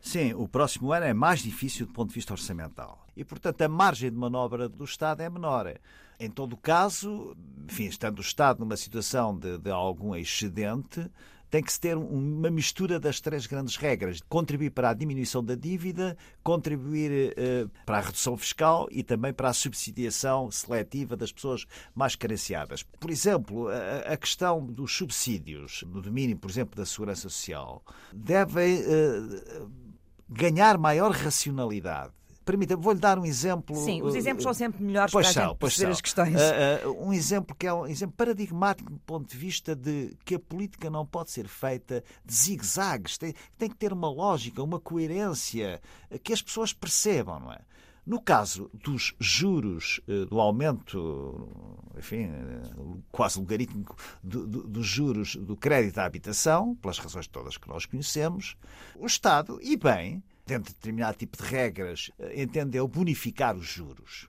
Sim, 0.00 0.34
o 0.34 0.46
próximo 0.46 0.92
ano 0.92 1.06
é 1.06 1.14
mais 1.14 1.40
difícil 1.40 1.86
do 1.86 1.92
ponto 1.92 2.10
de 2.10 2.14
vista 2.14 2.32
orçamental. 2.32 3.04
E, 3.16 3.24
portanto, 3.24 3.62
a 3.62 3.68
margem 3.68 4.10
de 4.10 4.16
manobra 4.16 4.68
do 4.68 4.84
Estado 4.84 5.22
é 5.22 5.30
menor. 5.30 5.74
Em 6.18 6.30
todo 6.30 6.56
caso, 6.56 7.36
enfim, 7.68 7.84
estando 7.84 8.18
o 8.18 8.22
Estado 8.22 8.60
numa 8.60 8.76
situação 8.76 9.36
de, 9.36 9.58
de 9.58 9.70
algum 9.70 10.14
excedente, 10.14 11.10
tem 11.54 11.62
que 11.62 11.72
se 11.72 11.78
ter 11.78 11.96
uma 11.96 12.50
mistura 12.50 12.98
das 12.98 13.20
três 13.20 13.46
grandes 13.46 13.76
regras: 13.76 14.20
contribuir 14.28 14.70
para 14.70 14.90
a 14.90 14.94
diminuição 14.94 15.42
da 15.42 15.54
dívida, 15.54 16.16
contribuir 16.42 17.32
uh, 17.32 17.70
para 17.86 17.98
a 17.98 18.00
redução 18.00 18.36
fiscal 18.36 18.88
e 18.90 19.04
também 19.04 19.32
para 19.32 19.50
a 19.50 19.52
subsidiação 19.52 20.50
seletiva 20.50 21.16
das 21.16 21.30
pessoas 21.30 21.64
mais 21.94 22.16
carenciadas. 22.16 22.82
Por 22.82 23.08
exemplo, 23.08 23.68
a, 23.68 24.14
a 24.14 24.16
questão 24.16 24.66
dos 24.66 24.96
subsídios 24.96 25.84
no 25.86 26.02
domínio, 26.02 26.36
por 26.36 26.50
exemplo, 26.50 26.74
da 26.74 26.84
segurança 26.84 27.28
social, 27.28 27.84
deve 28.12 28.80
uh, 28.80 29.70
ganhar 30.28 30.76
maior 30.76 31.12
racionalidade 31.12 32.12
Permita-me, 32.44 32.82
vou-lhe 32.82 33.00
dar 33.00 33.18
um 33.18 33.24
exemplo. 33.24 33.74
Sim, 33.76 34.02
os 34.02 34.14
exemplos 34.14 34.42
são 34.42 34.52
sempre 34.52 34.82
melhores 34.82 35.12
pois 35.12 35.32
para 35.32 35.46
são, 35.46 35.56
perceber 35.56 35.92
as 35.92 36.00
questões. 36.00 36.34
Uh, 36.34 36.88
uh, 36.88 37.06
um 37.06 37.12
exemplo 37.12 37.56
que 37.56 37.66
é 37.66 37.72
um 37.72 37.86
exemplo 37.86 38.14
paradigmático 38.16 38.92
do 38.92 38.98
ponto 39.00 39.28
de 39.28 39.36
vista 39.36 39.74
de 39.74 40.14
que 40.24 40.34
a 40.34 40.38
política 40.38 40.90
não 40.90 41.06
pode 41.06 41.30
ser 41.30 41.48
feita 41.48 42.04
de 42.24 42.34
zigue-zagues, 42.34 43.16
tem, 43.16 43.34
tem 43.56 43.68
que 43.68 43.76
ter 43.76 43.92
uma 43.92 44.10
lógica, 44.10 44.62
uma 44.62 44.78
coerência, 44.78 45.80
que 46.22 46.32
as 46.32 46.42
pessoas 46.42 46.72
percebam, 46.72 47.40
não 47.40 47.52
é? 47.52 47.60
No 48.06 48.20
caso 48.20 48.70
dos 48.74 49.14
juros, 49.18 49.98
do 50.28 50.38
aumento, 50.38 51.48
enfim, 51.96 52.28
quase 53.10 53.38
logarítmico 53.38 53.96
do, 54.22 54.46
do, 54.46 54.68
dos 54.68 54.86
juros 54.86 55.36
do 55.36 55.56
crédito 55.56 55.96
à 55.96 56.04
habitação, 56.04 56.74
pelas 56.74 56.98
razões 56.98 57.26
todas 57.26 57.56
que 57.56 57.66
nós 57.66 57.86
conhecemos, 57.86 58.58
o 58.96 59.06
Estado, 59.06 59.58
e 59.62 59.74
bem, 59.74 60.22
dentro 60.46 60.70
de 60.70 60.76
determinado 60.76 61.16
tipo 61.16 61.36
de 61.36 61.44
regras, 61.44 62.10
eh, 62.18 62.42
entendeu 62.42 62.86
bonificar 62.86 63.56
os 63.56 63.66
juros. 63.66 64.28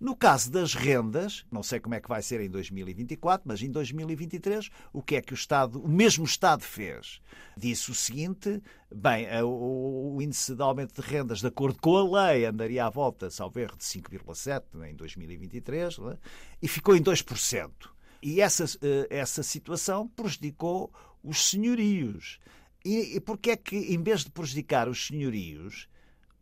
No 0.00 0.14
caso 0.14 0.50
das 0.50 0.74
rendas, 0.74 1.46
não 1.50 1.62
sei 1.62 1.78
como 1.78 1.94
é 1.94 2.00
que 2.00 2.08
vai 2.08 2.20
ser 2.20 2.40
em 2.40 2.50
2024, 2.50 3.42
mas 3.46 3.62
em 3.62 3.70
2023, 3.70 4.68
o 4.92 5.00
que 5.00 5.16
é 5.16 5.22
que 5.22 5.32
o 5.32 5.34
Estado, 5.34 5.80
o 5.80 5.88
mesmo 5.88 6.24
Estado 6.24 6.62
fez? 6.62 7.20
Disse 7.56 7.90
o 7.90 7.94
seguinte: 7.94 8.60
bem, 8.94 9.24
eh, 9.26 9.42
o, 9.42 10.18
índice 10.20 10.54
de 10.54 10.62
aumento 10.62 11.00
de 11.00 11.08
rendas, 11.08 11.40
de 11.40 11.46
acordo 11.46 11.80
com 11.80 11.96
a 11.96 12.26
lei, 12.26 12.44
andaria 12.44 12.84
à 12.84 12.90
volta, 12.90 13.30
salvo 13.30 13.58
erro, 13.60 13.76
de 13.76 13.84
5,7% 13.84 14.84
em 14.84 14.94
2023, 14.94 15.98
é? 15.98 16.18
e 16.60 16.68
ficou 16.68 16.96
em 16.96 17.02
2%. 17.02 17.70
E 18.20 18.40
essa, 18.40 18.64
eh, 18.82 19.06
essa 19.08 19.42
situação 19.42 20.08
prejudicou 20.08 20.92
os 21.22 21.48
senhorios. 21.48 22.40
E, 22.84 23.16
e 23.16 23.20
porquê 23.20 23.52
é 23.52 23.56
que, 23.56 23.76
em 23.76 24.02
vez 24.02 24.24
de 24.24 24.30
prejudicar 24.30 24.88
os 24.88 25.06
senhorios, 25.06 25.88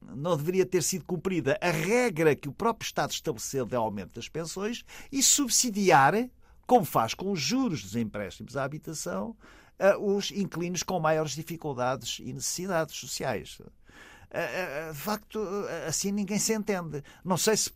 não 0.00 0.36
deveria 0.36 0.66
ter 0.66 0.82
sido 0.82 1.04
cumprida 1.04 1.56
a 1.60 1.70
regra 1.70 2.34
que 2.34 2.48
o 2.48 2.52
próprio 2.52 2.84
Estado 2.84 3.12
estabeleceu 3.12 3.64
de 3.64 3.76
aumento 3.76 4.14
das 4.14 4.28
pensões 4.28 4.84
e 5.10 5.22
subsidiar, 5.22 6.28
como 6.66 6.84
faz 6.84 7.14
com 7.14 7.30
os 7.30 7.40
juros 7.40 7.82
dos 7.82 7.94
empréstimos 7.94 8.56
à 8.56 8.64
habitação, 8.64 9.36
os 10.00 10.30
inquilinos 10.30 10.82
com 10.82 10.98
maiores 10.98 11.32
dificuldades 11.32 12.18
e 12.20 12.32
necessidades 12.32 12.96
sociais. 12.96 13.60
Eh, 14.34 14.88
eh, 14.88 14.92
de 14.92 14.98
facto, 14.98 15.38
eh, 15.68 15.88
assim 15.88 16.10
ninguém 16.10 16.38
se 16.38 16.54
entende. 16.54 17.02
Não 17.22 17.36
sei 17.36 17.54
se, 17.54 17.70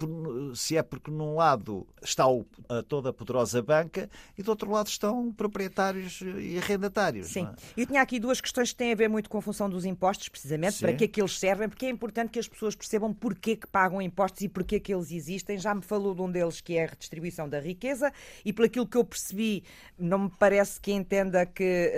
se 0.55 0.75
é 0.75 0.83
porque 0.83 1.11
num 1.11 1.35
lado 1.35 1.87
está 2.03 2.27
o, 2.27 2.47
a 2.67 2.83
toda 2.83 3.11
a 3.11 3.13
poderosa 3.13 3.61
banca 3.61 4.09
e 4.39 4.43
do 4.43 4.51
outro 4.51 4.71
lado 4.71 4.87
estão 4.87 5.31
proprietários 5.33 6.23
e 6.23 6.57
arrendatários. 6.57 7.27
Sim. 7.27 7.47
É? 7.77 7.83
Eu 7.83 7.87
tinha 7.87 8.01
aqui 8.01 8.19
duas 8.19 8.41
questões 8.41 8.71
que 8.71 8.77
têm 8.77 8.93
a 8.93 8.97
ver 8.97 9.09
muito 9.09 9.29
com 9.29 9.37
a 9.37 9.43
função 9.43 9.69
dos 9.69 9.85
impostos, 9.85 10.31
precisamente, 10.31 10.77
Sim. 10.77 10.87
para 10.87 10.95
que 10.95 11.05
é 11.05 11.09
que 11.09 11.21
eles 11.21 11.39
servem, 11.39 11.69
porque 11.69 11.85
é 11.85 11.91
importante 11.91 12.31
que 12.31 12.39
as 12.39 12.49
pessoas 12.49 12.75
percebam 12.75 13.13
porquê 13.13 13.55
que 13.55 13.67
pagam 13.67 14.01
impostos 14.01 14.41
e 14.41 14.49
porquê 14.49 14.81
que 14.81 14.95
eles 14.95 15.11
existem. 15.13 15.59
Já 15.59 15.75
me 15.75 15.83
falou 15.83 16.15
de 16.15 16.23
um 16.23 16.31
deles 16.31 16.63
que 16.63 16.79
é 16.79 16.85
a 16.85 16.87
redistribuição 16.87 17.47
da 17.47 17.61
riqueza 17.61 18.11
e, 18.43 18.53
pelo 18.53 18.67
aquilo 18.67 18.87
que 18.87 18.97
eu 18.97 19.05
percebi, 19.05 19.63
não 19.99 20.21
me 20.21 20.31
parece 20.39 20.81
que 20.81 20.91
entenda 20.91 21.45
que 21.45 21.93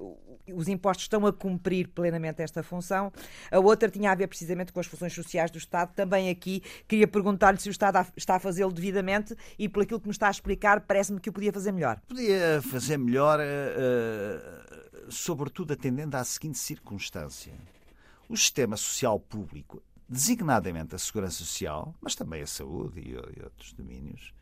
uh, 0.00 0.16
os 0.52 0.68
impostos 0.68 1.04
estão 1.04 1.26
a 1.26 1.32
cumprir 1.32 1.88
plenamente 1.88 2.42
esta 2.42 2.62
função. 2.62 3.12
A 3.50 3.58
outra 3.58 3.88
tinha 3.88 4.10
a 4.10 4.14
ver 4.14 4.26
precisamente 4.26 4.72
com 4.72 4.80
as 4.80 4.86
funções 4.86 5.12
sociais 5.12 5.50
do 5.50 5.58
Estado. 5.58 5.92
Também 5.94 6.30
aqui 6.30 6.62
queria 6.86 7.06
perguntar-lhe 7.06 7.58
se 7.58 7.68
o 7.68 7.70
Estado 7.70 8.06
está 8.16 8.36
a 8.36 8.40
fazê-lo 8.40 8.72
devidamente 8.72 9.36
e, 9.58 9.68
por 9.68 9.82
aquilo 9.82 10.00
que 10.00 10.06
me 10.06 10.12
está 10.12 10.28
a 10.28 10.30
explicar, 10.30 10.80
parece-me 10.80 11.20
que 11.20 11.30
o 11.30 11.32
podia 11.32 11.52
fazer 11.52 11.72
melhor. 11.72 12.00
Podia 12.08 12.60
fazer 12.62 12.96
melhor, 12.96 13.40
uh, 13.40 15.10
sobretudo 15.10 15.72
atendendo 15.72 16.16
à 16.16 16.24
seguinte 16.24 16.58
circunstância. 16.58 17.52
O 18.28 18.36
sistema 18.36 18.76
social 18.76 19.18
público, 19.18 19.82
designadamente 20.08 20.94
a 20.94 20.98
segurança 20.98 21.38
social, 21.38 21.94
mas 22.00 22.14
também 22.14 22.42
a 22.42 22.46
saúde 22.46 23.00
e, 23.00 23.12
e 23.12 23.42
outros 23.42 23.72
domínios, 23.72 24.32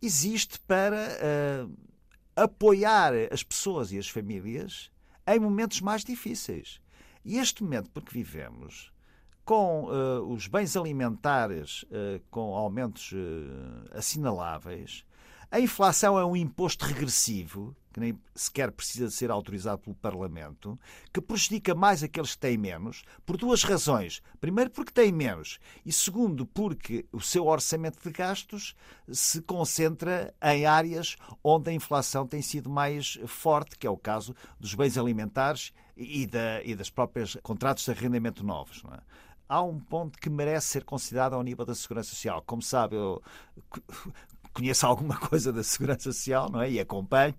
existe 0.00 0.58
para 0.60 1.08
uh, 1.66 1.88
apoiar 2.36 3.12
as 3.32 3.42
pessoas 3.42 3.92
e 3.92 3.98
as 3.98 4.08
famílias 4.08 4.90
em 5.34 5.38
momentos 5.38 5.80
mais 5.80 6.04
difíceis. 6.04 6.80
E 7.24 7.38
este 7.38 7.62
momento 7.62 7.90
porque 7.90 8.12
vivemos, 8.12 8.92
com 9.44 9.84
uh, 9.84 10.22
os 10.32 10.46
bens 10.46 10.76
alimentares 10.76 11.82
uh, 11.84 12.20
com 12.30 12.54
aumentos 12.54 13.12
uh, 13.12 13.88
assinaláveis, 13.92 15.04
a 15.50 15.58
inflação 15.58 16.18
é 16.18 16.24
um 16.24 16.36
imposto 16.36 16.84
regressivo, 16.84 17.74
que 17.92 18.00
nem 18.00 18.20
sequer 18.34 18.70
precisa 18.70 19.10
ser 19.10 19.30
autorizado 19.30 19.78
pelo 19.78 19.96
Parlamento, 19.96 20.78
que 21.12 21.20
prejudica 21.20 21.74
mais 21.74 22.02
aqueles 22.02 22.32
que 22.32 22.38
têm 22.38 22.58
menos, 22.58 23.02
por 23.24 23.36
duas 23.36 23.62
razões. 23.64 24.22
Primeiro, 24.40 24.70
porque 24.70 24.92
têm 24.92 25.10
menos, 25.10 25.58
e 25.86 25.92
segundo, 25.92 26.44
porque 26.44 27.06
o 27.10 27.20
seu 27.20 27.46
orçamento 27.46 27.98
de 28.02 28.10
gastos 28.10 28.76
se 29.10 29.40
concentra 29.40 30.34
em 30.42 30.66
áreas 30.66 31.16
onde 31.42 31.70
a 31.70 31.72
inflação 31.72 32.26
tem 32.26 32.42
sido 32.42 32.68
mais 32.68 33.18
forte, 33.26 33.78
que 33.78 33.86
é 33.86 33.90
o 33.90 33.96
caso 33.96 34.34
dos 34.60 34.74
bens 34.74 34.98
alimentares 34.98 35.72
e, 35.96 36.26
da, 36.26 36.62
e 36.62 36.74
das 36.74 36.90
próprias 36.90 37.36
contratos 37.42 37.84
de 37.84 37.90
arrendamento 37.90 38.44
novos. 38.44 38.82
É? 38.92 39.00
há 39.48 39.62
um 39.62 39.80
ponto 39.80 40.18
que 40.18 40.28
merece 40.28 40.66
ser 40.66 40.84
considerado 40.84 41.32
ao 41.32 41.42
nível 41.42 41.64
da 41.64 41.74
segurança 41.74 42.10
social. 42.10 42.42
Como 42.46 42.60
sabe, 42.60 42.96
eu 42.96 43.22
conheço 44.58 44.86
alguma 44.86 45.16
coisa 45.20 45.52
da 45.52 45.62
segurança 45.62 46.04
social, 46.12 46.50
não 46.50 46.60
é? 46.60 46.70
E 46.70 46.80
acompanho. 46.80 47.34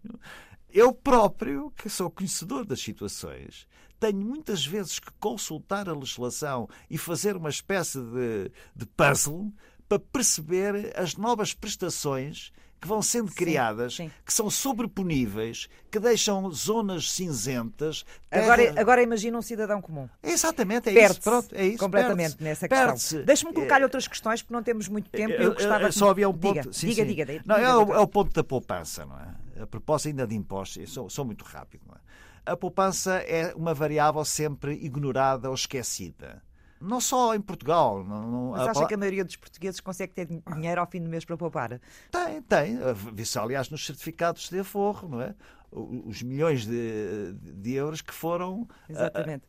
Eu 0.71 0.93
próprio, 0.93 1.71
que 1.71 1.89
sou 1.89 2.09
conhecedor 2.09 2.65
das 2.65 2.79
situações, 2.79 3.67
tenho 3.99 4.19
muitas 4.19 4.65
vezes 4.65 4.99
que 4.99 5.11
consultar 5.19 5.89
a 5.89 5.93
legislação 5.93 6.69
e 6.89 6.97
fazer 6.97 7.35
uma 7.35 7.49
espécie 7.49 7.99
de, 7.99 8.51
de 8.75 8.85
puzzle 8.85 9.51
para 9.87 9.99
perceber 9.99 10.93
as 10.95 11.15
novas 11.15 11.53
prestações 11.53 12.51
que 12.79 12.87
vão 12.87 13.01
sendo 13.01 13.31
criadas, 13.31 13.95
sim, 13.95 14.07
sim. 14.07 14.13
que 14.25 14.33
são 14.33 14.49
sobreponíveis, 14.49 15.67
que 15.91 15.99
deixam 15.99 16.49
zonas 16.51 17.11
cinzentas. 17.11 18.05
Terra... 18.29 18.43
Agora, 18.43 18.81
agora 18.81 19.01
imagina 19.01 19.37
um 19.37 19.41
cidadão 19.41 19.81
comum. 19.81 20.07
Exatamente, 20.23 20.89
é 20.89 21.05
isso. 21.05 21.21
Pronto, 21.21 21.53
é 21.53 21.67
isso. 21.67 21.77
Completamente 21.77 22.41
nessa 22.41 22.67
questão. 22.67 23.23
Deixe-me 23.23 23.53
colocar-lhe 23.53 23.83
outras 23.83 24.07
questões, 24.07 24.41
porque 24.41 24.53
não 24.53 24.63
temos 24.63 24.87
muito 24.87 25.09
tempo. 25.09 25.33
Eu 25.33 25.53
gostava 25.53 25.91
Só 25.91 26.09
havia 26.09 26.29
um 26.29 26.33
ponto. 26.33 26.61
Diga, 26.61 26.73
sim, 26.73 26.87
diga, 26.87 27.05
diga, 27.05 27.25
diga, 27.25 27.43
Não, 27.45 27.55
é, 27.55 27.75
o, 27.75 27.93
é, 27.93 27.99
o, 27.99 28.07
ponto 28.07 28.33
da 28.33 28.43
poupança, 28.43 29.05
não 29.05 29.19
é? 29.19 29.63
A 29.63 29.67
propósito 29.67 30.07
ainda 30.09 30.25
de 30.25 30.35
impostos, 30.35 30.91
sou, 30.91 31.09
sou 31.09 31.25
muito 31.25 31.43
rápido, 31.43 31.81
não 31.87 31.95
é? 31.95 31.99
A 32.45 32.55
poupança 32.55 33.17
é 33.17 33.53
uma 33.55 33.73
variável 33.73 34.23
sempre 34.23 34.73
ignorada 34.73 35.49
ou 35.49 35.55
esquecida. 35.55 36.41
Não 36.81 37.01
só 37.01 37.35
em 37.35 37.41
Portugal. 37.41 38.03
Não, 38.03 38.51
Mas 38.51 38.69
acha 38.69 38.83
a... 38.83 38.87
que 38.87 38.93
a 38.93 38.97
maioria 38.97 39.25
dos 39.25 39.35
portugueses 39.35 39.79
consegue 39.79 40.13
ter 40.13 40.25
dinheiro 40.25 40.79
ao 40.79 40.87
fim 40.87 41.01
do 41.01 41.09
mês 41.09 41.25
para 41.25 41.35
poupar? 41.35 41.79
Tem, 42.11 42.41
tem. 42.43 42.77
Vê-se, 43.13 43.37
aliás, 43.37 43.69
nos 43.69 43.85
certificados 43.85 44.49
de 44.49 44.59
aforro, 44.59 45.09
não 45.09 45.21
é? 45.21 45.35
Os 45.71 46.23
milhões 46.23 46.65
de, 46.65 47.33
de 47.33 47.73
euros 47.73 48.01
que 48.01 48.13
foram. 48.13 48.67
Exatamente. 48.87 49.43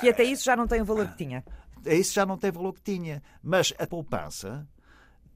que 0.00 0.08
até 0.08 0.24
isso 0.24 0.44
já 0.44 0.56
não 0.56 0.66
tem 0.66 0.80
o 0.80 0.84
valor 0.84 1.08
que 1.08 1.16
tinha. 1.16 1.44
Isso 1.84 2.14
já 2.14 2.26
não 2.26 2.36
tem 2.36 2.50
o 2.50 2.52
valor 2.54 2.72
que 2.72 2.82
tinha. 2.82 3.22
Mas 3.42 3.72
a 3.78 3.86
poupança 3.86 4.66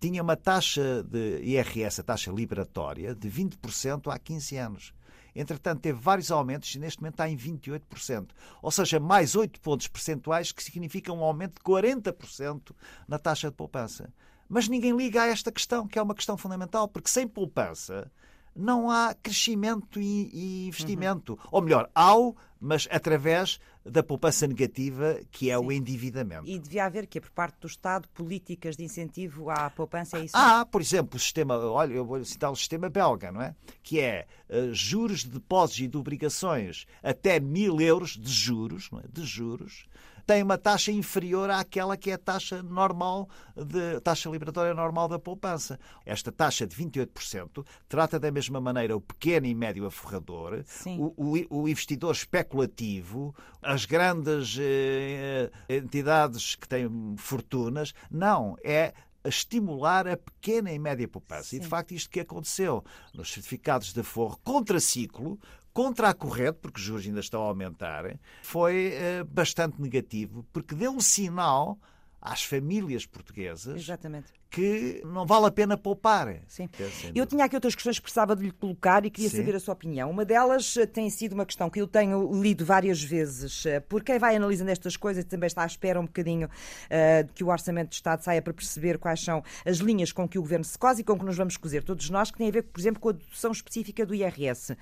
tinha 0.01 0.23
uma 0.23 0.37
taxa 0.37 1.05
de 1.05 1.41
IRS, 1.43 2.01
a 2.01 2.05
taxa 2.05 2.33
liberatória, 2.33 3.15
de 3.15 3.31
20% 3.31 4.13
há 4.13 4.19
15 4.19 4.57
anos. 4.57 4.95
Entretanto, 5.35 5.81
teve 5.81 5.99
vários 5.99 6.31
aumentos 6.31 6.75
e 6.75 6.79
neste 6.79 7.01
momento 7.01 7.15
está 7.15 7.29
em 7.29 7.37
28%. 7.37 8.31
Ou 8.63 8.71
seja, 8.71 9.01
mais 9.01 9.35
8 9.35 9.61
pontos 9.61 9.89
percentuais, 9.89 10.53
que 10.53 10.63
significa 10.63 11.13
um 11.13 11.23
aumento 11.23 11.55
de 11.55 11.61
40% 11.61 12.73
na 13.07 13.19
taxa 13.19 13.51
de 13.51 13.57
poupança. 13.57 14.13
Mas 14.49 14.69
ninguém 14.69 14.97
liga 14.97 15.23
a 15.23 15.27
esta 15.29 15.53
questão, 15.53 15.87
que 15.87 15.99
é 15.99 16.03
uma 16.03 16.15
questão 16.15 16.37
fundamental, 16.37 16.89
porque 16.89 17.09
sem 17.09 17.27
poupança 17.27 18.11
não 18.55 18.91
há 18.91 19.15
crescimento 19.15 20.01
e, 20.01 20.67
investimento. 20.67 21.35
Uhum. 21.35 21.49
Ou 21.53 21.63
melhor, 21.63 21.91
há, 21.95 22.15
mas 22.61 22.87
através 22.91 23.59
da 23.85 24.03
poupança 24.03 24.47
negativa, 24.47 25.19
que 25.31 25.51
é 25.51 25.59
Sim. 25.59 25.65
o 25.65 25.73
endividamento. 25.73 26.47
E 26.47 26.59
devia 26.59 26.85
haver 26.85 27.07
que, 27.07 27.21
por 27.21 27.31
parte 27.31 27.59
do 27.61 27.67
Estado, 27.67 28.07
políticas 28.09 28.77
de 28.77 28.85
incentivo 28.85 29.49
à 29.49 29.71
poupança, 29.71 30.19
é 30.19 30.25
isso? 30.25 30.37
Ah, 30.37 30.67
por 30.67 30.83
exemplo, 30.83 31.17
o 31.17 31.19
sistema, 31.19 31.57
olha, 31.57 31.95
eu 31.95 32.05
vou 32.05 32.23
citar 32.25 32.51
o 32.51 32.57
sistema 32.57 32.91
belga, 32.91 33.33
não 33.33 33.41
é? 33.41 33.55
Que 33.83 34.01
é 34.01 34.27
uh, 34.51 34.75
juros 34.75 35.21
de 35.21 35.31
depósitos 35.31 35.81
e 35.81 35.89
de 35.89 35.97
obrigações 35.97 36.87
até 37.03 37.41
mil 37.41 37.81
euros 37.81 38.11
de 38.11 38.31
juros, 38.31 38.91
não 38.91 39.01
é? 39.01 39.05
De 39.11 39.25
juros, 39.25 39.87
tem 40.31 40.45
uma 40.45 40.57
taxa 40.57 40.93
inferior 40.93 41.51
àquela 41.51 41.97
que 41.97 42.09
é 42.09 42.15
a 42.15 42.19
taxa 42.19 42.63
normal, 42.63 43.29
de, 43.57 43.99
taxa 43.99 44.31
liberatória 44.31 44.73
normal 44.73 45.09
da 45.09 45.19
poupança. 45.19 45.77
Esta 46.07 46.31
taxa 46.31 46.65
de 46.65 46.77
28% 46.77 47.67
trata 47.89 48.17
da 48.17 48.31
mesma 48.31 48.61
maneira 48.61 48.97
o 48.97 49.01
pequeno 49.01 49.47
e 49.47 49.55
médio 49.57 49.87
aforrador, 49.87 50.65
o, 50.87 51.13
o, 51.17 51.63
o, 51.63 51.69
investidor 51.69 52.15
especulativo, 52.15 53.35
as 53.61 53.85
grandes 53.85 54.57
eh, 54.61 55.51
entidades 55.69 56.55
que 56.55 56.69
têm 56.69 56.89
fortunas. 57.17 57.93
Não, 58.09 58.57
é 58.63 58.95
estimular 59.25 60.07
a 60.07 60.17
pequena 60.17 60.73
e 60.73 60.79
média 60.79 61.09
poupança. 61.09 61.51
Sim. 61.51 61.57
E, 61.57 61.61
de 61.61 61.67
facto, 61.67 61.93
isto 61.93 62.09
que 62.09 62.21
aconteceu 62.21 62.85
nos 63.13 63.33
certificados 63.33 63.93
de 63.93 64.01
aforro 64.01 64.39
contraciclo, 64.43 65.39
contra 65.73 66.09
a 66.09 66.15
corrente, 66.15 66.59
porque 66.61 66.81
os 66.81 66.85
juros 66.87 67.07
ainda 67.07 67.21
estão 67.21 67.43
a 67.43 67.47
aumentar, 67.47 68.19
foi 68.43 68.93
uh, 68.93 69.25
bastante 69.25 69.81
negativo, 69.81 70.47
porque 70.53 70.75
deu 70.75 70.93
um 70.93 71.01
sinal 71.01 71.79
às 72.21 72.43
famílias 72.43 73.07
portuguesas 73.07 73.77
Exatamente 73.77 74.40
que 74.51 75.01
não 75.05 75.25
vale 75.25 75.47
a 75.47 75.51
pena 75.51 75.77
poupar. 75.77 76.37
Sim. 76.49 76.69
Eu 77.15 77.25
tinha 77.25 77.45
aqui 77.45 77.55
outras 77.55 77.75
questões 77.75 77.99
que 77.99 78.03
precisava 78.03 78.35
de 78.35 78.43
lhe 78.43 78.51
colocar 78.51 79.05
e 79.07 79.11
queria 79.11 79.31
Sim. 79.31 79.37
saber 79.39 79.55
a 79.55 79.61
sua 79.61 79.75
opinião. 79.75 80.11
Uma 80.11 80.25
delas 80.25 80.77
eh, 80.77 80.87
tem 80.87 81.09
sido 81.09 81.35
uma 81.35 81.47
questão 81.47 81.71
que 81.71 81.81
eu 81.81 81.87
tenho 81.87 82.31
lido 82.43 82.65
várias 82.65 83.01
vezes. 83.03 83.65
Eh, 83.65 83.79
por 83.79 84.03
quem 84.03 84.19
vai 84.19 84.35
analisando 84.35 84.71
estas 84.71 84.97
coisas 84.97 85.25
também 85.25 85.47
está 85.47 85.63
à 85.63 85.67
espera 85.67 86.01
um 86.01 86.05
bocadinho 86.05 86.49
uh, 86.49 87.25
de 87.25 87.33
que 87.33 87.45
o 87.45 87.49
Orçamento 87.49 87.91
de 87.91 87.95
Estado 87.95 88.23
saia 88.23 88.43
para 88.43 88.53
perceber 88.53 88.99
quais 88.99 89.23
são 89.23 89.43
as 89.65 89.79
linhas 89.79 90.11
com 90.11 90.29
que 90.29 90.39
o 90.39 90.43
Governo 90.43 90.65
se 90.65 90.77
cose 90.77 91.03
e 91.03 91.05
com 91.05 91.17
que 91.17 91.25
nos 91.25 91.37
vamos 91.37 91.57
cozer 91.57 91.85
todos 91.85 92.11
nós, 92.11 92.31
que 92.31 92.39
tem 92.39 92.49
a 92.49 92.51
ver, 92.51 92.63
por 92.63 92.81
exemplo, 92.81 93.01
com 93.01 93.11
a 93.11 93.13
dedução 93.13 93.53
específica 93.53 94.05
do 94.05 94.15
IRS, 94.15 94.73
uh, 94.73 94.77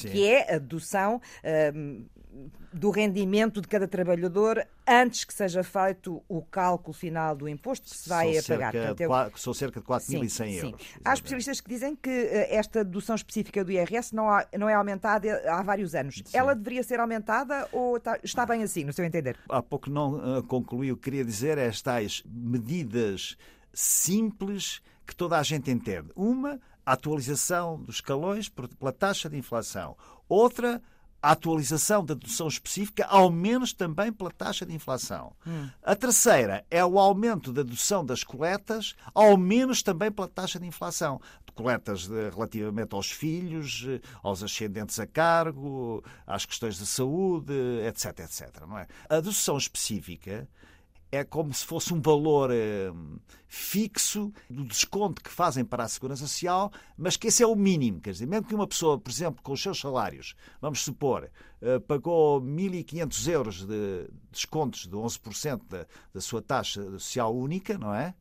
que 0.00 0.24
é 0.24 0.54
a 0.54 0.58
dedução. 0.58 1.20
Uh, 1.42 2.04
do 2.72 2.90
rendimento 2.90 3.60
de 3.60 3.68
cada 3.68 3.86
trabalhador 3.86 4.66
antes 4.86 5.24
que 5.24 5.32
seja 5.32 5.62
feito 5.62 6.22
o 6.28 6.42
cálculo 6.42 6.92
final 6.92 7.36
do 7.36 7.48
imposto 7.48 7.88
que 7.88 7.96
se 7.96 8.08
vai 8.08 8.34
são 8.34 8.56
a 8.56 8.58
pagar. 8.58 8.72
Cerca 8.72 8.94
Portanto, 8.94 9.30
eu... 9.30 9.38
São 9.38 9.54
cerca 9.54 9.80
de 9.80 9.86
4.100 9.86 10.64
euros. 10.64 10.80
Há 11.04 11.14
especialistas 11.14 11.60
que 11.60 11.68
dizem 11.68 11.94
que 11.94 12.10
eh, 12.10 12.54
esta 12.54 12.84
dedução 12.84 13.14
específica 13.14 13.64
do 13.64 13.70
IRS 13.70 14.14
não, 14.14 14.28
há, 14.28 14.46
não 14.58 14.68
é 14.68 14.74
aumentada 14.74 15.42
há 15.48 15.62
vários 15.62 15.94
anos. 15.94 16.22
Sim. 16.24 16.36
Ela 16.36 16.54
deveria 16.54 16.82
ser 16.82 17.00
aumentada 17.00 17.68
ou 17.72 17.96
está, 17.96 18.18
está, 18.22 18.44
bem 18.44 18.62
assim, 18.62 18.84
no 18.84 18.92
seu 18.92 19.04
entender? 19.04 19.38
Há 19.48 19.62
pouco 19.62 19.88
não 19.88 20.38
uh, 20.38 20.42
concluí 20.42 20.90
o 20.90 20.96
que 20.96 21.04
queria 21.04 21.24
dizer, 21.24 21.58
é 21.58 21.66
estas 21.66 22.22
medidas 22.26 23.36
simples 23.72 24.80
que 25.06 25.14
toda 25.14 25.38
a 25.38 25.42
gente 25.42 25.70
entende. 25.70 26.10
Uma, 26.14 26.60
a 26.84 26.92
atualização 26.92 27.80
dos 27.80 27.96
escalões 27.96 28.48
pela 28.48 28.92
taxa 28.92 29.28
de 29.28 29.36
inflação. 29.36 29.96
Outra, 30.28 30.82
a 31.24 31.30
atualização 31.30 32.04
da 32.04 32.12
dedução 32.12 32.46
específica, 32.46 33.06
ao 33.06 33.30
menos 33.30 33.72
também 33.72 34.12
pela 34.12 34.30
taxa 34.30 34.66
de 34.66 34.74
inflação. 34.74 35.32
Hum. 35.46 35.70
A 35.82 35.96
terceira 35.96 36.66
é 36.70 36.84
o 36.84 36.98
aumento 36.98 37.50
da 37.50 37.62
dedução 37.62 38.04
das 38.04 38.22
coletas, 38.22 38.94
ao 39.14 39.38
menos 39.38 39.82
também 39.82 40.12
pela 40.12 40.28
taxa 40.28 40.60
de 40.60 40.66
inflação. 40.66 41.18
De 41.46 41.52
coletas 41.52 42.06
de, 42.06 42.28
relativamente 42.28 42.94
aos 42.94 43.10
filhos, 43.10 43.86
eh, 43.88 44.00
aos 44.22 44.42
ascendentes 44.42 45.00
a 45.00 45.06
cargo, 45.06 46.04
às 46.26 46.44
questões 46.44 46.76
de 46.76 46.86
saúde, 46.86 47.54
etc, 47.88 48.20
etc. 48.20 48.66
Não 48.68 48.78
é? 48.78 48.86
A 49.08 49.14
dedução 49.14 49.56
específica 49.56 50.46
é 51.14 51.24
como 51.24 51.52
se 51.54 51.64
fosse 51.64 51.94
um 51.94 52.00
valor 52.00 52.50
eh, 52.52 52.92
fixo 53.46 54.32
do 54.50 54.64
desconto 54.64 55.22
que 55.22 55.30
fazem 55.30 55.64
para 55.64 55.84
a 55.84 55.88
Segurança 55.88 56.26
Social, 56.26 56.72
mas 56.96 57.16
que 57.16 57.28
esse 57.28 57.42
é 57.42 57.46
o 57.46 57.54
mínimo. 57.54 58.00
Quer 58.00 58.12
dizer, 58.12 58.26
mesmo 58.26 58.46
que 58.46 58.54
uma 58.54 58.66
pessoa, 58.66 58.98
por 58.98 59.10
exemplo, 59.10 59.42
com 59.42 59.52
os 59.52 59.62
seus 59.62 59.78
salários, 59.78 60.34
vamos 60.60 60.80
supor, 60.80 61.30
eh, 61.62 61.78
pagou 61.78 62.42
1.500 62.42 63.28
euros 63.28 63.64
de 63.64 64.08
descontos 64.30 64.86
de 64.86 64.96
11% 64.96 65.62
da, 65.68 65.86
da 66.12 66.20
sua 66.20 66.42
taxa 66.42 66.82
social 66.98 67.34
única, 67.34 67.78
não 67.78 67.94
é? 67.94 68.14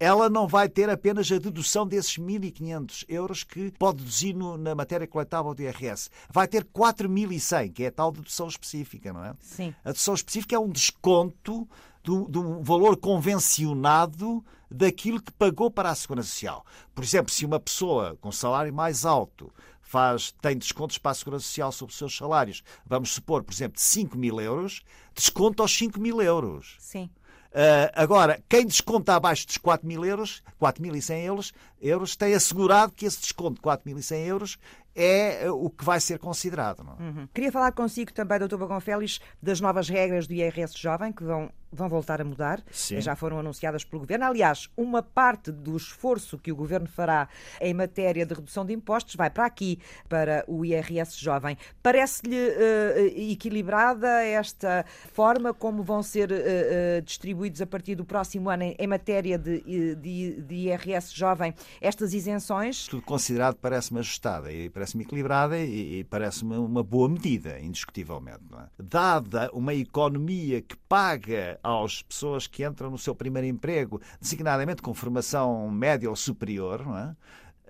ela 0.00 0.30
não 0.30 0.48
vai 0.48 0.66
ter 0.66 0.88
apenas 0.88 1.30
a 1.30 1.38
dedução 1.38 1.86
desses 1.86 2.16
1.500 2.16 3.04
euros 3.06 3.44
que 3.44 3.70
pode 3.72 3.98
deduzir 3.98 4.34
no, 4.34 4.56
na 4.56 4.74
matéria 4.74 5.06
coletável 5.06 5.54
do 5.54 5.62
IRS. 5.62 6.08
Vai 6.32 6.48
ter 6.48 6.64
4.100, 6.64 7.70
que 7.70 7.84
é 7.84 7.88
a 7.88 7.92
tal 7.92 8.10
dedução 8.10 8.48
específica, 8.48 9.12
não 9.12 9.22
é? 9.22 9.34
Sim. 9.40 9.74
A 9.84 9.88
dedução 9.88 10.14
específica 10.14 10.56
é 10.56 10.58
um 10.58 10.70
desconto 10.70 11.68
do, 12.02 12.26
do 12.26 12.62
valor 12.62 12.96
convencionado 12.96 14.44
daquilo 14.70 15.20
que 15.20 15.32
pagou 15.32 15.70
para 15.70 15.90
a 15.90 15.94
Segurança 15.94 16.28
Social. 16.28 16.64
Por 16.94 17.02
exemplo, 17.02 17.32
se 17.32 17.44
uma 17.44 17.58
pessoa 17.58 18.16
com 18.20 18.30
salário 18.30 18.72
mais 18.72 19.04
alto 19.04 19.52
faz, 19.82 20.32
tem 20.40 20.56
descontos 20.56 20.98
para 20.98 21.10
a 21.10 21.14
Segurança 21.14 21.44
Social 21.44 21.72
sobre 21.72 21.92
os 21.92 21.98
seus 21.98 22.16
salários, 22.16 22.62
vamos 22.86 23.10
supor, 23.10 23.42
por 23.42 23.52
exemplo, 23.52 23.74
de 23.74 23.82
5 23.82 24.16
mil 24.16 24.40
euros, 24.40 24.82
desconta 25.14 25.62
aos 25.62 25.76
5 25.76 25.98
mil 26.00 26.22
euros. 26.22 26.76
Sim. 26.78 27.10
Uh, 27.50 27.90
agora, 27.94 28.40
quem 28.48 28.64
desconta 28.64 29.16
abaixo 29.16 29.44
dos 29.44 29.56
4 29.56 29.84
mil 29.84 30.04
euros, 30.04 30.40
4.100 30.60 31.24
euros, 31.24 31.52
euros, 31.80 32.14
tem 32.14 32.32
assegurado 32.32 32.92
que 32.92 33.04
esse 33.04 33.20
desconto 33.20 33.54
de 33.54 33.60
4.100 33.60 34.26
euros 34.26 34.58
é 34.94 35.50
o 35.50 35.68
que 35.68 35.84
vai 35.84 35.98
ser 35.98 36.20
considerado. 36.20 36.82
É? 36.82 37.02
Uhum. 37.02 37.28
Queria 37.34 37.50
falar 37.50 37.72
consigo 37.72 38.12
também, 38.12 38.38
Dr. 38.38 38.56
Bagão 38.56 38.80
Félix, 38.80 39.18
das 39.42 39.60
novas 39.60 39.88
regras 39.88 40.28
do 40.28 40.34
IRS 40.34 40.78
Jovem 40.78 41.12
que 41.12 41.24
vão 41.24 41.50
vão 41.72 41.88
voltar 41.88 42.20
a 42.20 42.24
mudar, 42.24 42.62
Sim. 42.70 43.00
já 43.00 43.14
foram 43.14 43.38
anunciadas 43.38 43.84
pelo 43.84 44.00
Governo. 44.00 44.24
Aliás, 44.24 44.68
uma 44.76 45.02
parte 45.02 45.52
do 45.52 45.76
esforço 45.76 46.38
que 46.38 46.50
o 46.50 46.56
Governo 46.56 46.88
fará 46.88 47.28
em 47.60 47.72
matéria 47.72 48.26
de 48.26 48.34
redução 48.34 48.64
de 48.66 48.72
impostos 48.72 49.14
vai 49.14 49.30
para 49.30 49.46
aqui, 49.46 49.78
para 50.08 50.44
o 50.48 50.64
IRS 50.64 51.18
jovem. 51.18 51.56
Parece-lhe 51.82 52.36
uh, 52.36 53.30
equilibrada 53.32 54.22
esta 54.24 54.84
forma 55.12 55.54
como 55.54 55.82
vão 55.82 56.02
ser 56.02 56.30
uh, 56.30 56.34
uh, 56.34 57.02
distribuídos 57.02 57.62
a 57.62 57.66
partir 57.66 57.94
do 57.94 58.04
próximo 58.04 58.50
ano 58.50 58.64
em, 58.64 58.76
em 58.78 58.86
matéria 58.86 59.38
de, 59.38 59.60
de, 59.94 60.42
de, 60.42 60.54
IRS 60.54 61.14
jovem 61.14 61.54
estas 61.80 62.12
isenções? 62.14 62.86
Tudo 62.88 63.02
considerado 63.02 63.56
parece-me 63.56 64.00
ajustada 64.00 64.52
e 64.52 64.68
parece-me 64.68 65.04
equilibrada 65.04 65.58
e, 65.58 66.00
e 66.00 66.04
parece-me 66.04 66.56
uma 66.56 66.82
boa 66.82 67.08
medida, 67.08 67.60
indiscutivelmente. 67.60 68.40
É? 68.52 68.82
Dada 68.82 69.50
uma 69.52 69.74
economia 69.74 70.60
que 70.60 70.76
paga 70.88 71.59
às 71.62 72.02
pessoas 72.02 72.46
que 72.46 72.64
entram 72.64 72.90
no 72.90 72.98
seu 72.98 73.14
primeiro 73.14 73.46
emprego, 73.46 74.00
designadamente 74.20 74.82
com 74.82 74.94
formação 74.94 75.70
média 75.70 76.08
ou 76.08 76.16
superior, 76.16 76.84
não 76.84 76.96
é? 76.96 77.16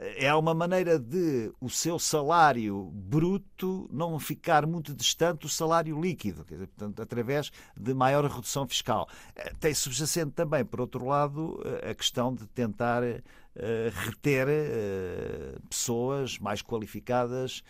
é 0.00 0.35
uma 0.35 0.55
maneira 0.55 0.98
de 0.98 1.53
o 1.61 1.68
seu 1.68 1.98
salário 1.98 2.90
bruto 2.94 3.88
não 3.92 4.18
ficar 4.18 4.66
muito 4.66 4.94
distante 4.94 5.40
do 5.40 5.48
salário 5.48 6.00
líquido, 6.00 6.44
dizer, 6.48 6.66
portanto, 6.68 7.03
através 7.03 7.53
de 7.76 7.92
maior 7.92 8.24
redução 8.24 8.66
fiscal. 8.66 9.07
Eh, 9.37 9.53
tem 9.61 9.74
subjacente 9.74 10.33
também, 10.33 10.64
por 10.64 10.81
outro 10.81 11.05
lado, 11.05 11.61
eh, 11.64 11.90
a 11.90 11.94
questão 11.94 12.35
de 12.35 12.46
tentar 12.46 13.03
uh, 13.03 13.20
reter 14.07 14.48
uh, 14.48 15.61
pessoas 15.68 16.38
mais 16.38 16.62
qualificadas 16.62 17.62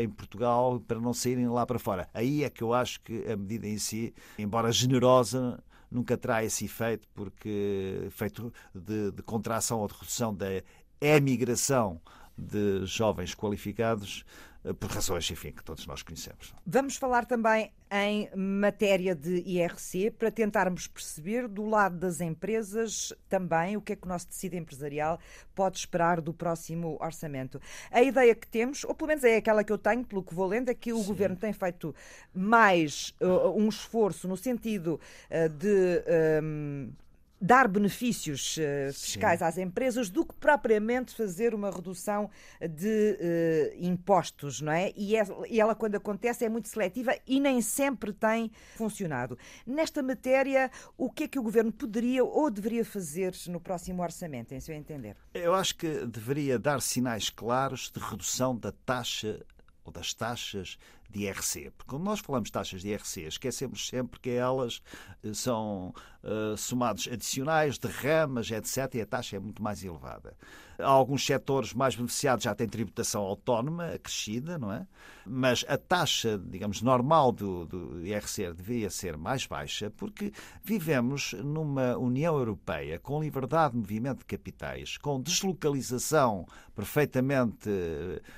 em 0.00 0.08
Portugal 0.08 0.80
para 0.80 1.00
não 1.00 1.12
saírem 1.12 1.48
lá 1.48 1.64
para 1.66 1.78
fora. 1.78 2.08
Aí 2.12 2.44
é 2.44 2.50
que 2.50 2.62
eu 2.62 2.74
acho 2.74 3.00
que 3.00 3.24
a 3.30 3.36
medida 3.36 3.66
em 3.66 3.78
si, 3.78 4.14
embora 4.38 4.70
generosa, 4.70 5.62
nunca 5.90 6.16
terá 6.16 6.44
esse 6.44 6.64
efeito, 6.64 7.08
porque 7.14 8.02
efeito 8.06 8.52
de, 8.74 9.12
de 9.12 9.22
contração 9.22 9.80
ou 9.80 9.88
de 9.88 9.94
redução 9.94 10.34
da 10.34 10.46
emigração 11.00 12.00
de 12.36 12.84
jovens 12.84 13.34
qualificados 13.34 14.24
eh, 14.55 14.55
por 14.74 14.90
razões, 14.90 15.30
enfim, 15.30 15.52
que 15.52 15.62
todos 15.62 15.86
nós 15.86 16.02
conhecemos. 16.02 16.54
Vamos 16.66 16.96
falar 16.96 17.24
também 17.24 17.72
em 17.90 18.28
matéria 18.34 19.14
de 19.14 19.42
IRC 19.46 20.10
para 20.10 20.30
tentarmos 20.30 20.88
perceber 20.88 21.46
do 21.46 21.64
lado 21.64 21.96
das 21.96 22.20
empresas 22.20 23.12
também 23.28 23.76
o 23.76 23.80
que 23.80 23.92
é 23.92 23.96
que 23.96 24.04
o 24.04 24.08
nosso 24.08 24.26
tecido 24.26 24.54
empresarial 24.54 25.20
pode 25.54 25.78
esperar 25.78 26.20
do 26.20 26.34
próximo 26.34 26.98
orçamento. 27.00 27.60
A 27.90 28.02
ideia 28.02 28.34
que 28.34 28.46
temos, 28.48 28.84
ou 28.84 28.94
pelo 28.94 29.08
menos 29.08 29.22
é 29.24 29.36
aquela 29.36 29.62
que 29.62 29.72
eu 29.72 29.78
tenho, 29.78 30.04
pelo 30.04 30.22
que 30.22 30.34
vou 30.34 30.46
lendo, 30.46 30.68
é 30.68 30.74
que 30.74 30.92
o 30.92 30.98
Sim. 30.98 31.06
governo 31.06 31.36
tem 31.36 31.52
feito 31.52 31.94
mais 32.34 33.14
uh, 33.20 33.50
um 33.56 33.68
esforço 33.68 34.26
no 34.26 34.36
sentido 34.36 35.00
uh, 35.30 35.48
de. 35.48 36.02
Um, 36.42 36.92
dar 37.40 37.68
benefícios 37.68 38.56
uh, 38.56 38.92
fiscais 38.92 39.40
Sim. 39.40 39.44
às 39.44 39.58
empresas 39.58 40.08
do 40.08 40.24
que 40.24 40.34
propriamente 40.34 41.14
fazer 41.14 41.54
uma 41.54 41.70
redução 41.70 42.30
de 42.60 43.18
uh, 43.18 43.84
impostos, 43.84 44.60
não 44.60 44.72
é? 44.72 44.92
E, 44.96 45.16
é? 45.16 45.22
e, 45.48 45.60
ela, 45.60 45.74
quando 45.74 45.96
acontece, 45.96 46.44
é 46.44 46.48
muito 46.48 46.68
seletiva 46.68 47.14
e 47.26 47.38
nem 47.38 47.60
sempre 47.60 48.12
tem 48.12 48.50
funcionado. 48.76 49.38
Nesta 49.66 50.02
matéria, 50.02 50.70
o 50.96 51.10
que 51.10 51.24
é 51.24 51.28
que 51.28 51.38
o 51.38 51.42
Governo 51.42 51.72
poderia 51.72 52.24
ou 52.24 52.50
deveria 52.50 52.84
fazer 52.84 53.34
no 53.48 53.60
próximo 53.60 54.02
orçamento, 54.02 54.52
em 54.52 54.60
seu 54.60 54.74
entender? 54.74 55.16
Eu 55.34 55.54
acho 55.54 55.76
que 55.76 56.06
deveria 56.06 56.58
dar 56.58 56.80
sinais 56.80 57.28
claros 57.28 57.90
de 57.90 58.00
redução 58.00 58.56
da 58.56 58.72
taxa 58.72 59.44
ou 59.84 59.92
das 59.92 60.12
taxas 60.12 60.78
de 61.10 61.24
IRC. 61.24 61.70
Porque 61.76 61.90
quando 61.90 62.04
nós 62.04 62.20
falamos 62.20 62.48
de 62.48 62.52
taxas 62.52 62.82
de 62.82 62.88
IRC, 62.88 63.22
esquecemos 63.22 63.88
sempre 63.88 64.20
que 64.20 64.30
elas 64.30 64.82
eh, 65.22 65.32
são 65.32 65.94
uh, 66.22 66.56
somados 66.56 67.08
adicionais, 67.10 67.78
derramas, 67.78 68.50
etc. 68.50 68.94
E 68.94 69.00
a 69.00 69.06
taxa 69.06 69.36
é 69.36 69.38
muito 69.38 69.62
mais 69.62 69.82
elevada. 69.84 70.36
Alguns 70.78 71.24
setores 71.24 71.72
mais 71.72 71.96
beneficiados 71.96 72.44
já 72.44 72.54
têm 72.54 72.68
tributação 72.68 73.22
autónoma 73.22 73.94
acrescida, 73.94 74.58
não 74.58 74.70
é? 74.70 74.86
Mas 75.24 75.64
a 75.68 75.78
taxa, 75.78 76.38
digamos, 76.38 76.82
normal 76.82 77.32
do, 77.32 77.64
do 77.64 78.06
IRC 78.06 78.52
devia 78.52 78.90
ser 78.90 79.16
mais 79.16 79.46
baixa, 79.46 79.90
porque 79.96 80.32
vivemos 80.62 81.32
numa 81.32 81.96
União 81.96 82.36
Europeia 82.36 82.98
com 82.98 83.22
liberdade 83.22 83.72
de 83.72 83.78
movimento 83.78 84.18
de 84.18 84.26
capitais, 84.26 84.98
com 84.98 85.20
deslocalização 85.20 86.46
perfeitamente 86.74 87.70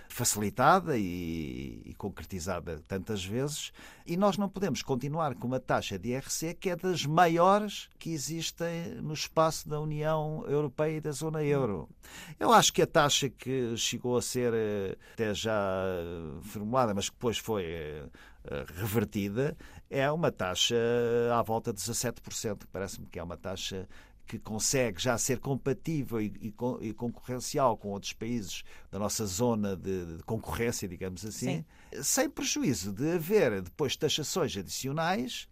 facilitada 0.09 0.97
e, 0.97 1.83
e 1.85 1.95
concretizada 1.95 2.58
tantas 2.87 3.25
vezes, 3.25 3.73
e 4.07 4.17
nós 4.17 4.37
não 4.37 4.49
podemos 4.49 4.83
continuar 4.83 5.35
com 5.35 5.47
uma 5.47 5.61
taxa 5.61 5.99
de 5.99 6.11
IRC 6.11 6.55
que 6.55 6.71
é 6.71 6.77
das 6.77 7.05
maiores 7.05 7.89
que 7.99 8.11
existem 8.13 8.95
no 9.03 9.13
espaço 9.13 9.69
da 9.69 9.81
União 9.81 10.45
Europeia 10.49 10.97
e 10.97 11.01
da 11.01 11.13
zona 11.13 11.43
euro. 11.43 11.89
Eu 12.39 12.53
acho 12.53 12.73
que 12.73 12.83
a 12.83 12.87
taxa 12.87 13.29
que 13.29 13.77
chegou 13.77 14.17
a 14.17 14.23
ser 14.23 14.53
eh, 14.55 14.97
até 15.15 15.35
já 15.35 15.53
formulada, 16.43 16.95
mas 16.95 17.09
que 17.09 17.17
depois 17.17 17.39
foi 17.39 17.65
eh, 17.65 18.09
revertida, 18.77 19.57
é 19.91 20.11
uma 20.11 20.31
taxa 20.31 20.77
à 21.35 21.43
volta 21.43 21.73
de 21.73 21.81
17%. 21.81 22.63
Parece-me 22.73 23.07
que 23.07 23.19
é 23.19 23.23
uma 23.23 23.37
taxa 23.37 23.89
que 24.29 24.39
consegue 24.39 25.01
já 25.01 25.17
ser 25.17 25.39
compatível 25.39 26.21
e, 26.21 26.27
e, 26.39 26.55
e, 26.83 26.93
concorrencial 26.93 27.79
com 27.79 27.89
outros 27.89 28.13
países 28.13 28.63
da 28.91 28.99
nossa 28.99 29.25
zona 29.25 29.75
de, 29.75 30.19
de 30.19 30.23
concorrência, 30.25 30.87
digamos 30.87 31.25
assim, 31.25 31.65
Sim. 31.93 32.03
sem 32.03 32.29
prejuízo 32.29 32.93
de 32.93 33.11
haver 33.13 33.63
depois 33.63 33.97
taxações 33.97 34.55
adicionais 34.55 35.49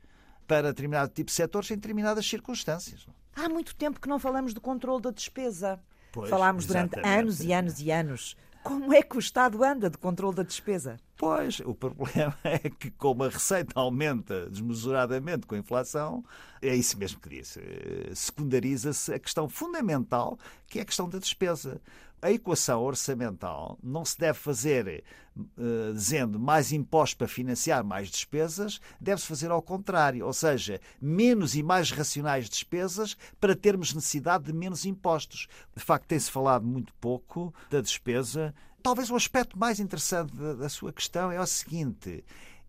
para 0.47 0.69
determinado 0.69 1.11
tipo 1.11 1.29
de 1.29 1.33
setores 1.33 1.71
em 1.71 1.77
determinadas 1.77 2.29
circunstâncias. 2.29 3.07
Há 3.35 3.49
muito 3.49 3.75
tempo 3.75 3.99
que 3.99 4.09
não 4.09 4.19
falamos 4.19 4.53
do 4.53 4.61
controle 4.61 5.01
da 5.03 5.11
despesa. 5.11 5.81
Pois, 6.13 6.29
Falámos 6.29 6.67
durante 6.67 6.99
anos 7.01 7.41
e 7.41 7.53
anos 7.53 7.81
e 7.81 7.91
anos. 7.91 8.37
Como 8.67 8.93
é 8.93 9.01
que 9.01 9.17
o 9.17 9.21
Estado 9.21 9.63
anda 9.63 9.89
de 9.89 9.97
controle 9.97 10.35
da 10.35 10.43
despesa? 10.43 10.97
Pois, 11.17 11.61
o 11.61 11.73
problema 11.73 12.37
é 12.43 12.69
que 12.69 12.91
como 12.91 13.23
a 13.23 13.29
receita 13.29 13.71
aumenta 13.77 14.51
desmesuradamente 14.51 15.47
com 15.47 15.55
a 15.55 15.59
inflação, 15.59 16.25
é 16.61 16.75
isso 16.75 16.99
mesmo 16.99 17.21
que 17.21 17.29
disse, 17.29 17.61
eh, 17.61 18.11
secundariza-se 18.13 19.15
a 19.15 19.21
questão 19.21 19.49
fundamental, 19.49 20.37
que 20.67 20.81
é 20.81 20.83
a 20.83 20.85
questão 20.85 21.09
da 21.09 21.19
despesa. 21.21 21.81
A 22.21 22.31
equação 22.31 22.83
orçamental 22.83 23.79
não 23.83 24.05
se 24.05 24.19
deve 24.19 24.39
fazer 24.39 25.05
uh, 25.37 25.93
dizendo 25.93 26.39
mais 26.41 26.73
impostos 26.73 27.15
para 27.15 27.29
financiar 27.29 27.85
mais 27.85 28.09
despesas, 28.09 28.81
deve-se 29.01 29.27
fazer 29.27 29.51
ao 29.51 29.63
contrário, 29.63 30.25
ou 30.27 30.33
seja, 30.33 30.81
menos 31.01 31.55
e 31.55 31.63
mais 31.63 31.91
racionais 31.91 32.49
despesas 32.49 33.17
para 33.39 33.55
termos 33.55 33.95
necessidade 33.95 34.45
de 34.45 34.53
menos 34.53 34.85
impostos. 34.85 35.47
De 35.77 35.83
facto, 35.83 36.07
tem-se 36.07 36.31
falado 36.31 36.67
muito 36.67 36.93
pouco 36.95 37.55
da 37.71 37.81
despesa 37.81 38.55
talvez 38.87 39.11
o 39.11 39.17
aspecto 39.17 39.59
mais 39.59 39.81
interessante 39.81 40.33
da, 40.37 40.55
da 40.55 40.69
sua 40.69 40.93
questão 40.93 41.33
é 41.33 41.41
o 41.41 41.47
seguinte: 41.47 42.25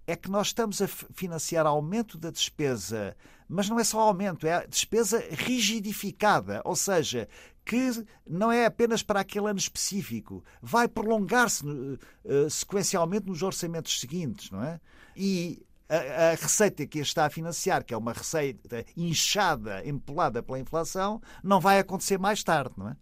é 0.07 0.15
que 0.15 0.31
nós 0.31 0.47
estamos 0.47 0.81
a 0.81 0.87
financiar 0.87 1.67
aumento 1.67 2.17
da 2.17 2.31
despesa, 2.31 3.15
mas 3.47 3.69
não 3.69 3.79
é 3.79 3.83
só 3.83 3.99
aumento, 3.99 4.45
é 4.45 4.53
a 4.53 4.65
despesa 4.65 5.23
rigidificada, 5.29 6.61
ou 6.65 6.75
seja, 6.75 7.27
que 7.65 8.05
não 8.25 8.51
é 8.51 8.65
apenas 8.65 9.03
para 9.03 9.19
aquele 9.19 9.49
ano 9.49 9.59
específico, 9.59 10.43
vai 10.61 10.87
prolongar-se 10.87 11.65
uh, 11.65 12.49
sequencialmente 12.49 13.27
nos 13.27 13.43
orçamentos 13.43 13.99
seguintes, 13.99 14.49
não 14.49 14.63
é? 14.63 14.79
E 15.15 15.65
a, 15.89 16.31
a, 16.31 16.35
receita 16.35 16.85
que 16.85 16.99
está 16.99 17.25
a 17.25 17.29
financiar, 17.29 17.83
que 17.83 17.93
é 17.93 17.97
uma 17.97 18.13
receita 18.13 18.85
inchada, 18.95 19.85
empolada 19.85 20.41
pela 20.41 20.59
inflação, 20.59 21.21
não 21.43 21.59
vai 21.59 21.79
acontecer 21.79 22.17
mais 22.17 22.43
tarde, 22.43 22.73
não 22.77 22.89
é? 22.89 22.95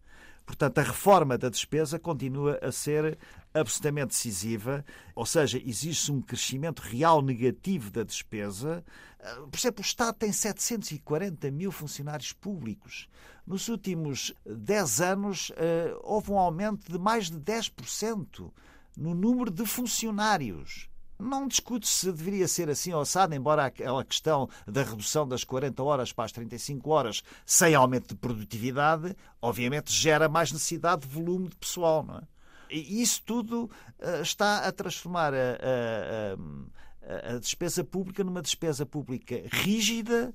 Portanto, 0.45 0.77
a 0.77 0.83
reforma 0.83 1.37
da 1.37 1.49
despesa 1.49 1.97
continua 1.97 2.59
a 2.61 2.71
ser 2.71 3.17
absolutamente 3.55 4.07
decisiva, 4.07 4.85
ou 5.15 5.25
seja, 5.25 5.61
existe 5.65 6.11
um 6.11 6.21
crescimento 6.21 6.81
real 6.81 7.21
negativo 7.21 7.89
da 7.89 8.03
despesa. 8.03 8.83
Ah, 9.19 9.47
por 9.49 9.57
exemplo, 9.57 9.81
o 9.81 9.85
Estado 9.85 10.15
tem 10.15 10.31
740 10.31 11.49
mil 11.51 11.71
funcionários 11.71 12.33
públicos. 12.33 13.07
Nos 13.47 13.69
últimos 13.69 14.33
10 14.45 15.01
anos, 15.01 15.51
ah, 15.55 15.97
houve 16.03 16.31
um 16.31 16.37
aumento 16.37 16.91
de 16.91 16.99
mais 16.99 17.31
de 17.31 17.37
10% 17.37 18.51
no 18.97 19.15
número 19.15 19.49
de 19.49 19.65
funcionários. 19.65 20.89
Não 21.17 21.47
discute 21.47 21.87
se 21.87 22.11
deveria 22.11 22.45
ser 22.45 22.69
assim 22.69 22.91
ou 22.91 22.99
assado, 22.99 23.33
embora 23.33 23.65
aquela 23.65 24.03
questão 24.03 24.49
da 24.67 24.83
redução 24.83 25.25
das 25.25 25.45
40 25.45 25.81
horas 25.81 26.11
para 26.11 26.25
as 26.25 26.33
35 26.33 26.89
horas 26.89 27.23
sem 27.45 27.73
aumento 27.73 28.09
de 28.09 28.15
produtividade, 28.15 29.15
obviamente 29.41 29.93
gera 29.93 30.27
mais 30.27 30.51
necessidade 30.51 31.07
de 31.07 31.13
volume 31.13 31.47
de 31.47 31.55
pessoal. 31.55 32.03
Não 32.03 32.17
é? 32.17 32.34
E 32.69 33.01
isso 33.01 33.21
tudo 33.23 33.69
uh, 33.99 34.21
está 34.21 34.59
a 34.59 34.71
transformar 34.71 35.33
a, 35.33 35.37
a, 35.37 37.31
a, 37.31 37.35
a 37.35 37.39
despesa 37.39 37.83
pública 37.83 38.23
numa 38.23 38.41
despesa 38.41 38.85
pública 38.85 39.41
rígida 39.51 40.33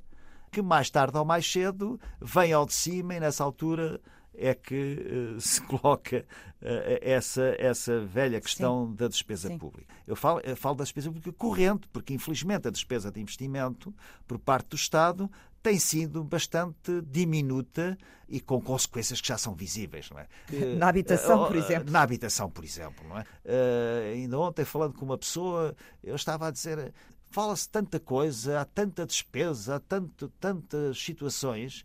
que 0.50 0.60
mais 0.60 0.90
tarde 0.90 1.16
ou 1.16 1.24
mais 1.24 1.50
cedo 1.50 2.00
vem 2.20 2.52
ao 2.52 2.66
de 2.66 2.74
cima 2.74 3.14
e 3.14 3.20
nessa 3.20 3.44
altura 3.44 4.00
é 4.34 4.54
que 4.54 5.34
uh, 5.36 5.40
se 5.40 5.60
coloca 5.62 6.24
uh, 6.62 6.98
essa, 7.00 7.54
essa 7.58 8.00
velha 8.00 8.40
questão 8.40 8.88
Sim. 8.88 8.94
da 8.94 9.08
despesa 9.08 9.48
Sim. 9.48 9.58
pública. 9.58 9.92
Eu 10.06 10.16
falo, 10.16 10.40
eu 10.40 10.56
falo 10.56 10.76
da 10.76 10.84
despesa 10.84 11.08
pública 11.08 11.32
corrente, 11.32 11.88
porque 11.92 12.14
infelizmente 12.14 12.66
a 12.66 12.70
despesa 12.70 13.10
de 13.10 13.20
investimento 13.20 13.94
por 14.26 14.38
parte 14.38 14.70
do 14.70 14.76
Estado 14.76 15.30
tem 15.62 15.79
sido 15.79 16.25
bastante 16.25 17.03
diminuta 17.03 17.96
e 18.29 18.40
com 18.40 18.61
consequências 18.61 19.20
que 19.20 19.29
já 19.29 19.37
são 19.37 19.55
visíveis. 19.55 20.09
Não 20.11 20.18
é? 20.18 20.29
Na 20.77 20.88
habitação, 20.88 21.46
por 21.46 21.57
exemplo. 21.57 21.90
Na 21.90 22.03
habitação, 22.03 22.51
por 22.51 22.64
exemplo. 22.64 23.09
Não 23.09 23.18
é? 23.18 23.23
Uh, 23.23 24.14
ainda 24.14 24.38
ontem, 24.38 24.64
falando 24.64 24.94
com 24.94 25.05
uma 25.05 25.18
pessoa, 25.18 25.75
eu 26.03 26.14
estava 26.14 26.49
a 26.49 26.51
dizer 26.51 26.92
fala-se 27.31 27.68
tanta 27.68 28.01
coisa, 28.01 28.61
há 28.61 28.64
tanta 28.64 29.07
despesa, 29.07 29.77
há 29.77 29.81
tanto, 29.81 30.29
tantas 30.40 31.01
situações 31.01 31.85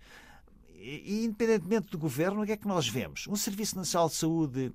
e, 0.74 1.24
independentemente 1.26 1.88
do 1.90 1.98
governo, 1.98 2.44
o 2.44 2.46
que 2.46 2.52
é 2.52 2.58
que 2.58 2.68
nós 2.68 2.88
vemos? 2.88 3.28
Um 3.28 3.36
Serviço 3.36 3.76
Nacional 3.76 4.10
de 4.10 4.16
Saúde 4.16 4.74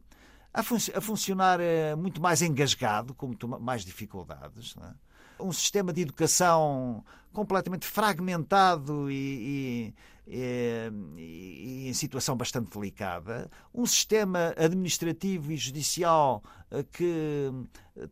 a, 0.53 0.63
fun 0.63 0.77
a 0.95 1.01
funcionar 1.01 1.61
eh, 1.61 1.95
muito 1.95 2.21
mais 2.21 2.43
engasgado, 2.43 3.15
com 3.15 3.29
muito 3.29 3.47
mais 3.47 3.85
dificuldades. 3.85 4.75
É? 4.77 4.95
Um 5.43 5.53
sistema 5.53 5.93
de 5.93 6.03
educação 6.03 7.05
completamente 7.33 7.87
fragmentado 7.87 9.11
e, 9.11 9.95
e, 10.27 10.93
e, 11.17 11.89
em 11.89 11.95
situação 11.95 12.37
bastante 12.37 12.71
delicada. 12.77 13.51
Um 13.75 13.87
sistema 13.87 14.55
administrativo 14.57 15.53
e 15.53 15.57
judicial 15.57 16.43
que 16.93 17.51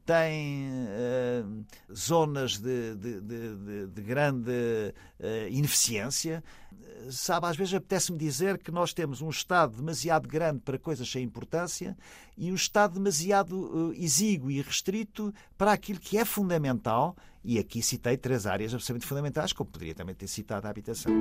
tem 0.04 0.68
uh, 0.68 1.64
zonas 1.94 2.58
de, 2.58 2.94
de, 2.96 3.20
de, 3.20 3.86
de 3.86 4.02
grande 4.02 4.50
uh, 4.50 5.48
ineficiência. 5.50 6.42
Sabe, 7.10 7.46
às 7.46 7.56
vezes 7.56 7.74
apetece-me 7.74 8.18
dizer 8.18 8.58
que 8.58 8.72
nós 8.72 8.92
temos 8.92 9.22
um 9.22 9.30
Estado 9.30 9.76
demasiado 9.76 10.28
grande 10.28 10.60
para 10.60 10.76
coisas 10.78 11.08
sem 11.08 11.22
importância 11.22 11.96
e 12.36 12.50
um 12.50 12.56
Estado 12.56 12.94
demasiado 12.94 13.94
exíguo 13.96 14.50
e 14.50 14.60
restrito 14.60 15.32
para 15.56 15.72
aquilo 15.72 16.00
que 16.00 16.18
é 16.18 16.24
fundamental. 16.24 17.16
E 17.44 17.58
aqui 17.58 17.82
citei 17.82 18.16
três 18.16 18.46
áreas 18.46 18.74
absolutamente 18.74 19.06
fundamentais, 19.06 19.52
como 19.52 19.70
poderia 19.70 19.94
também 19.94 20.14
ter 20.14 20.26
citado 20.26 20.66
a 20.66 20.70
habitação. 20.70 21.12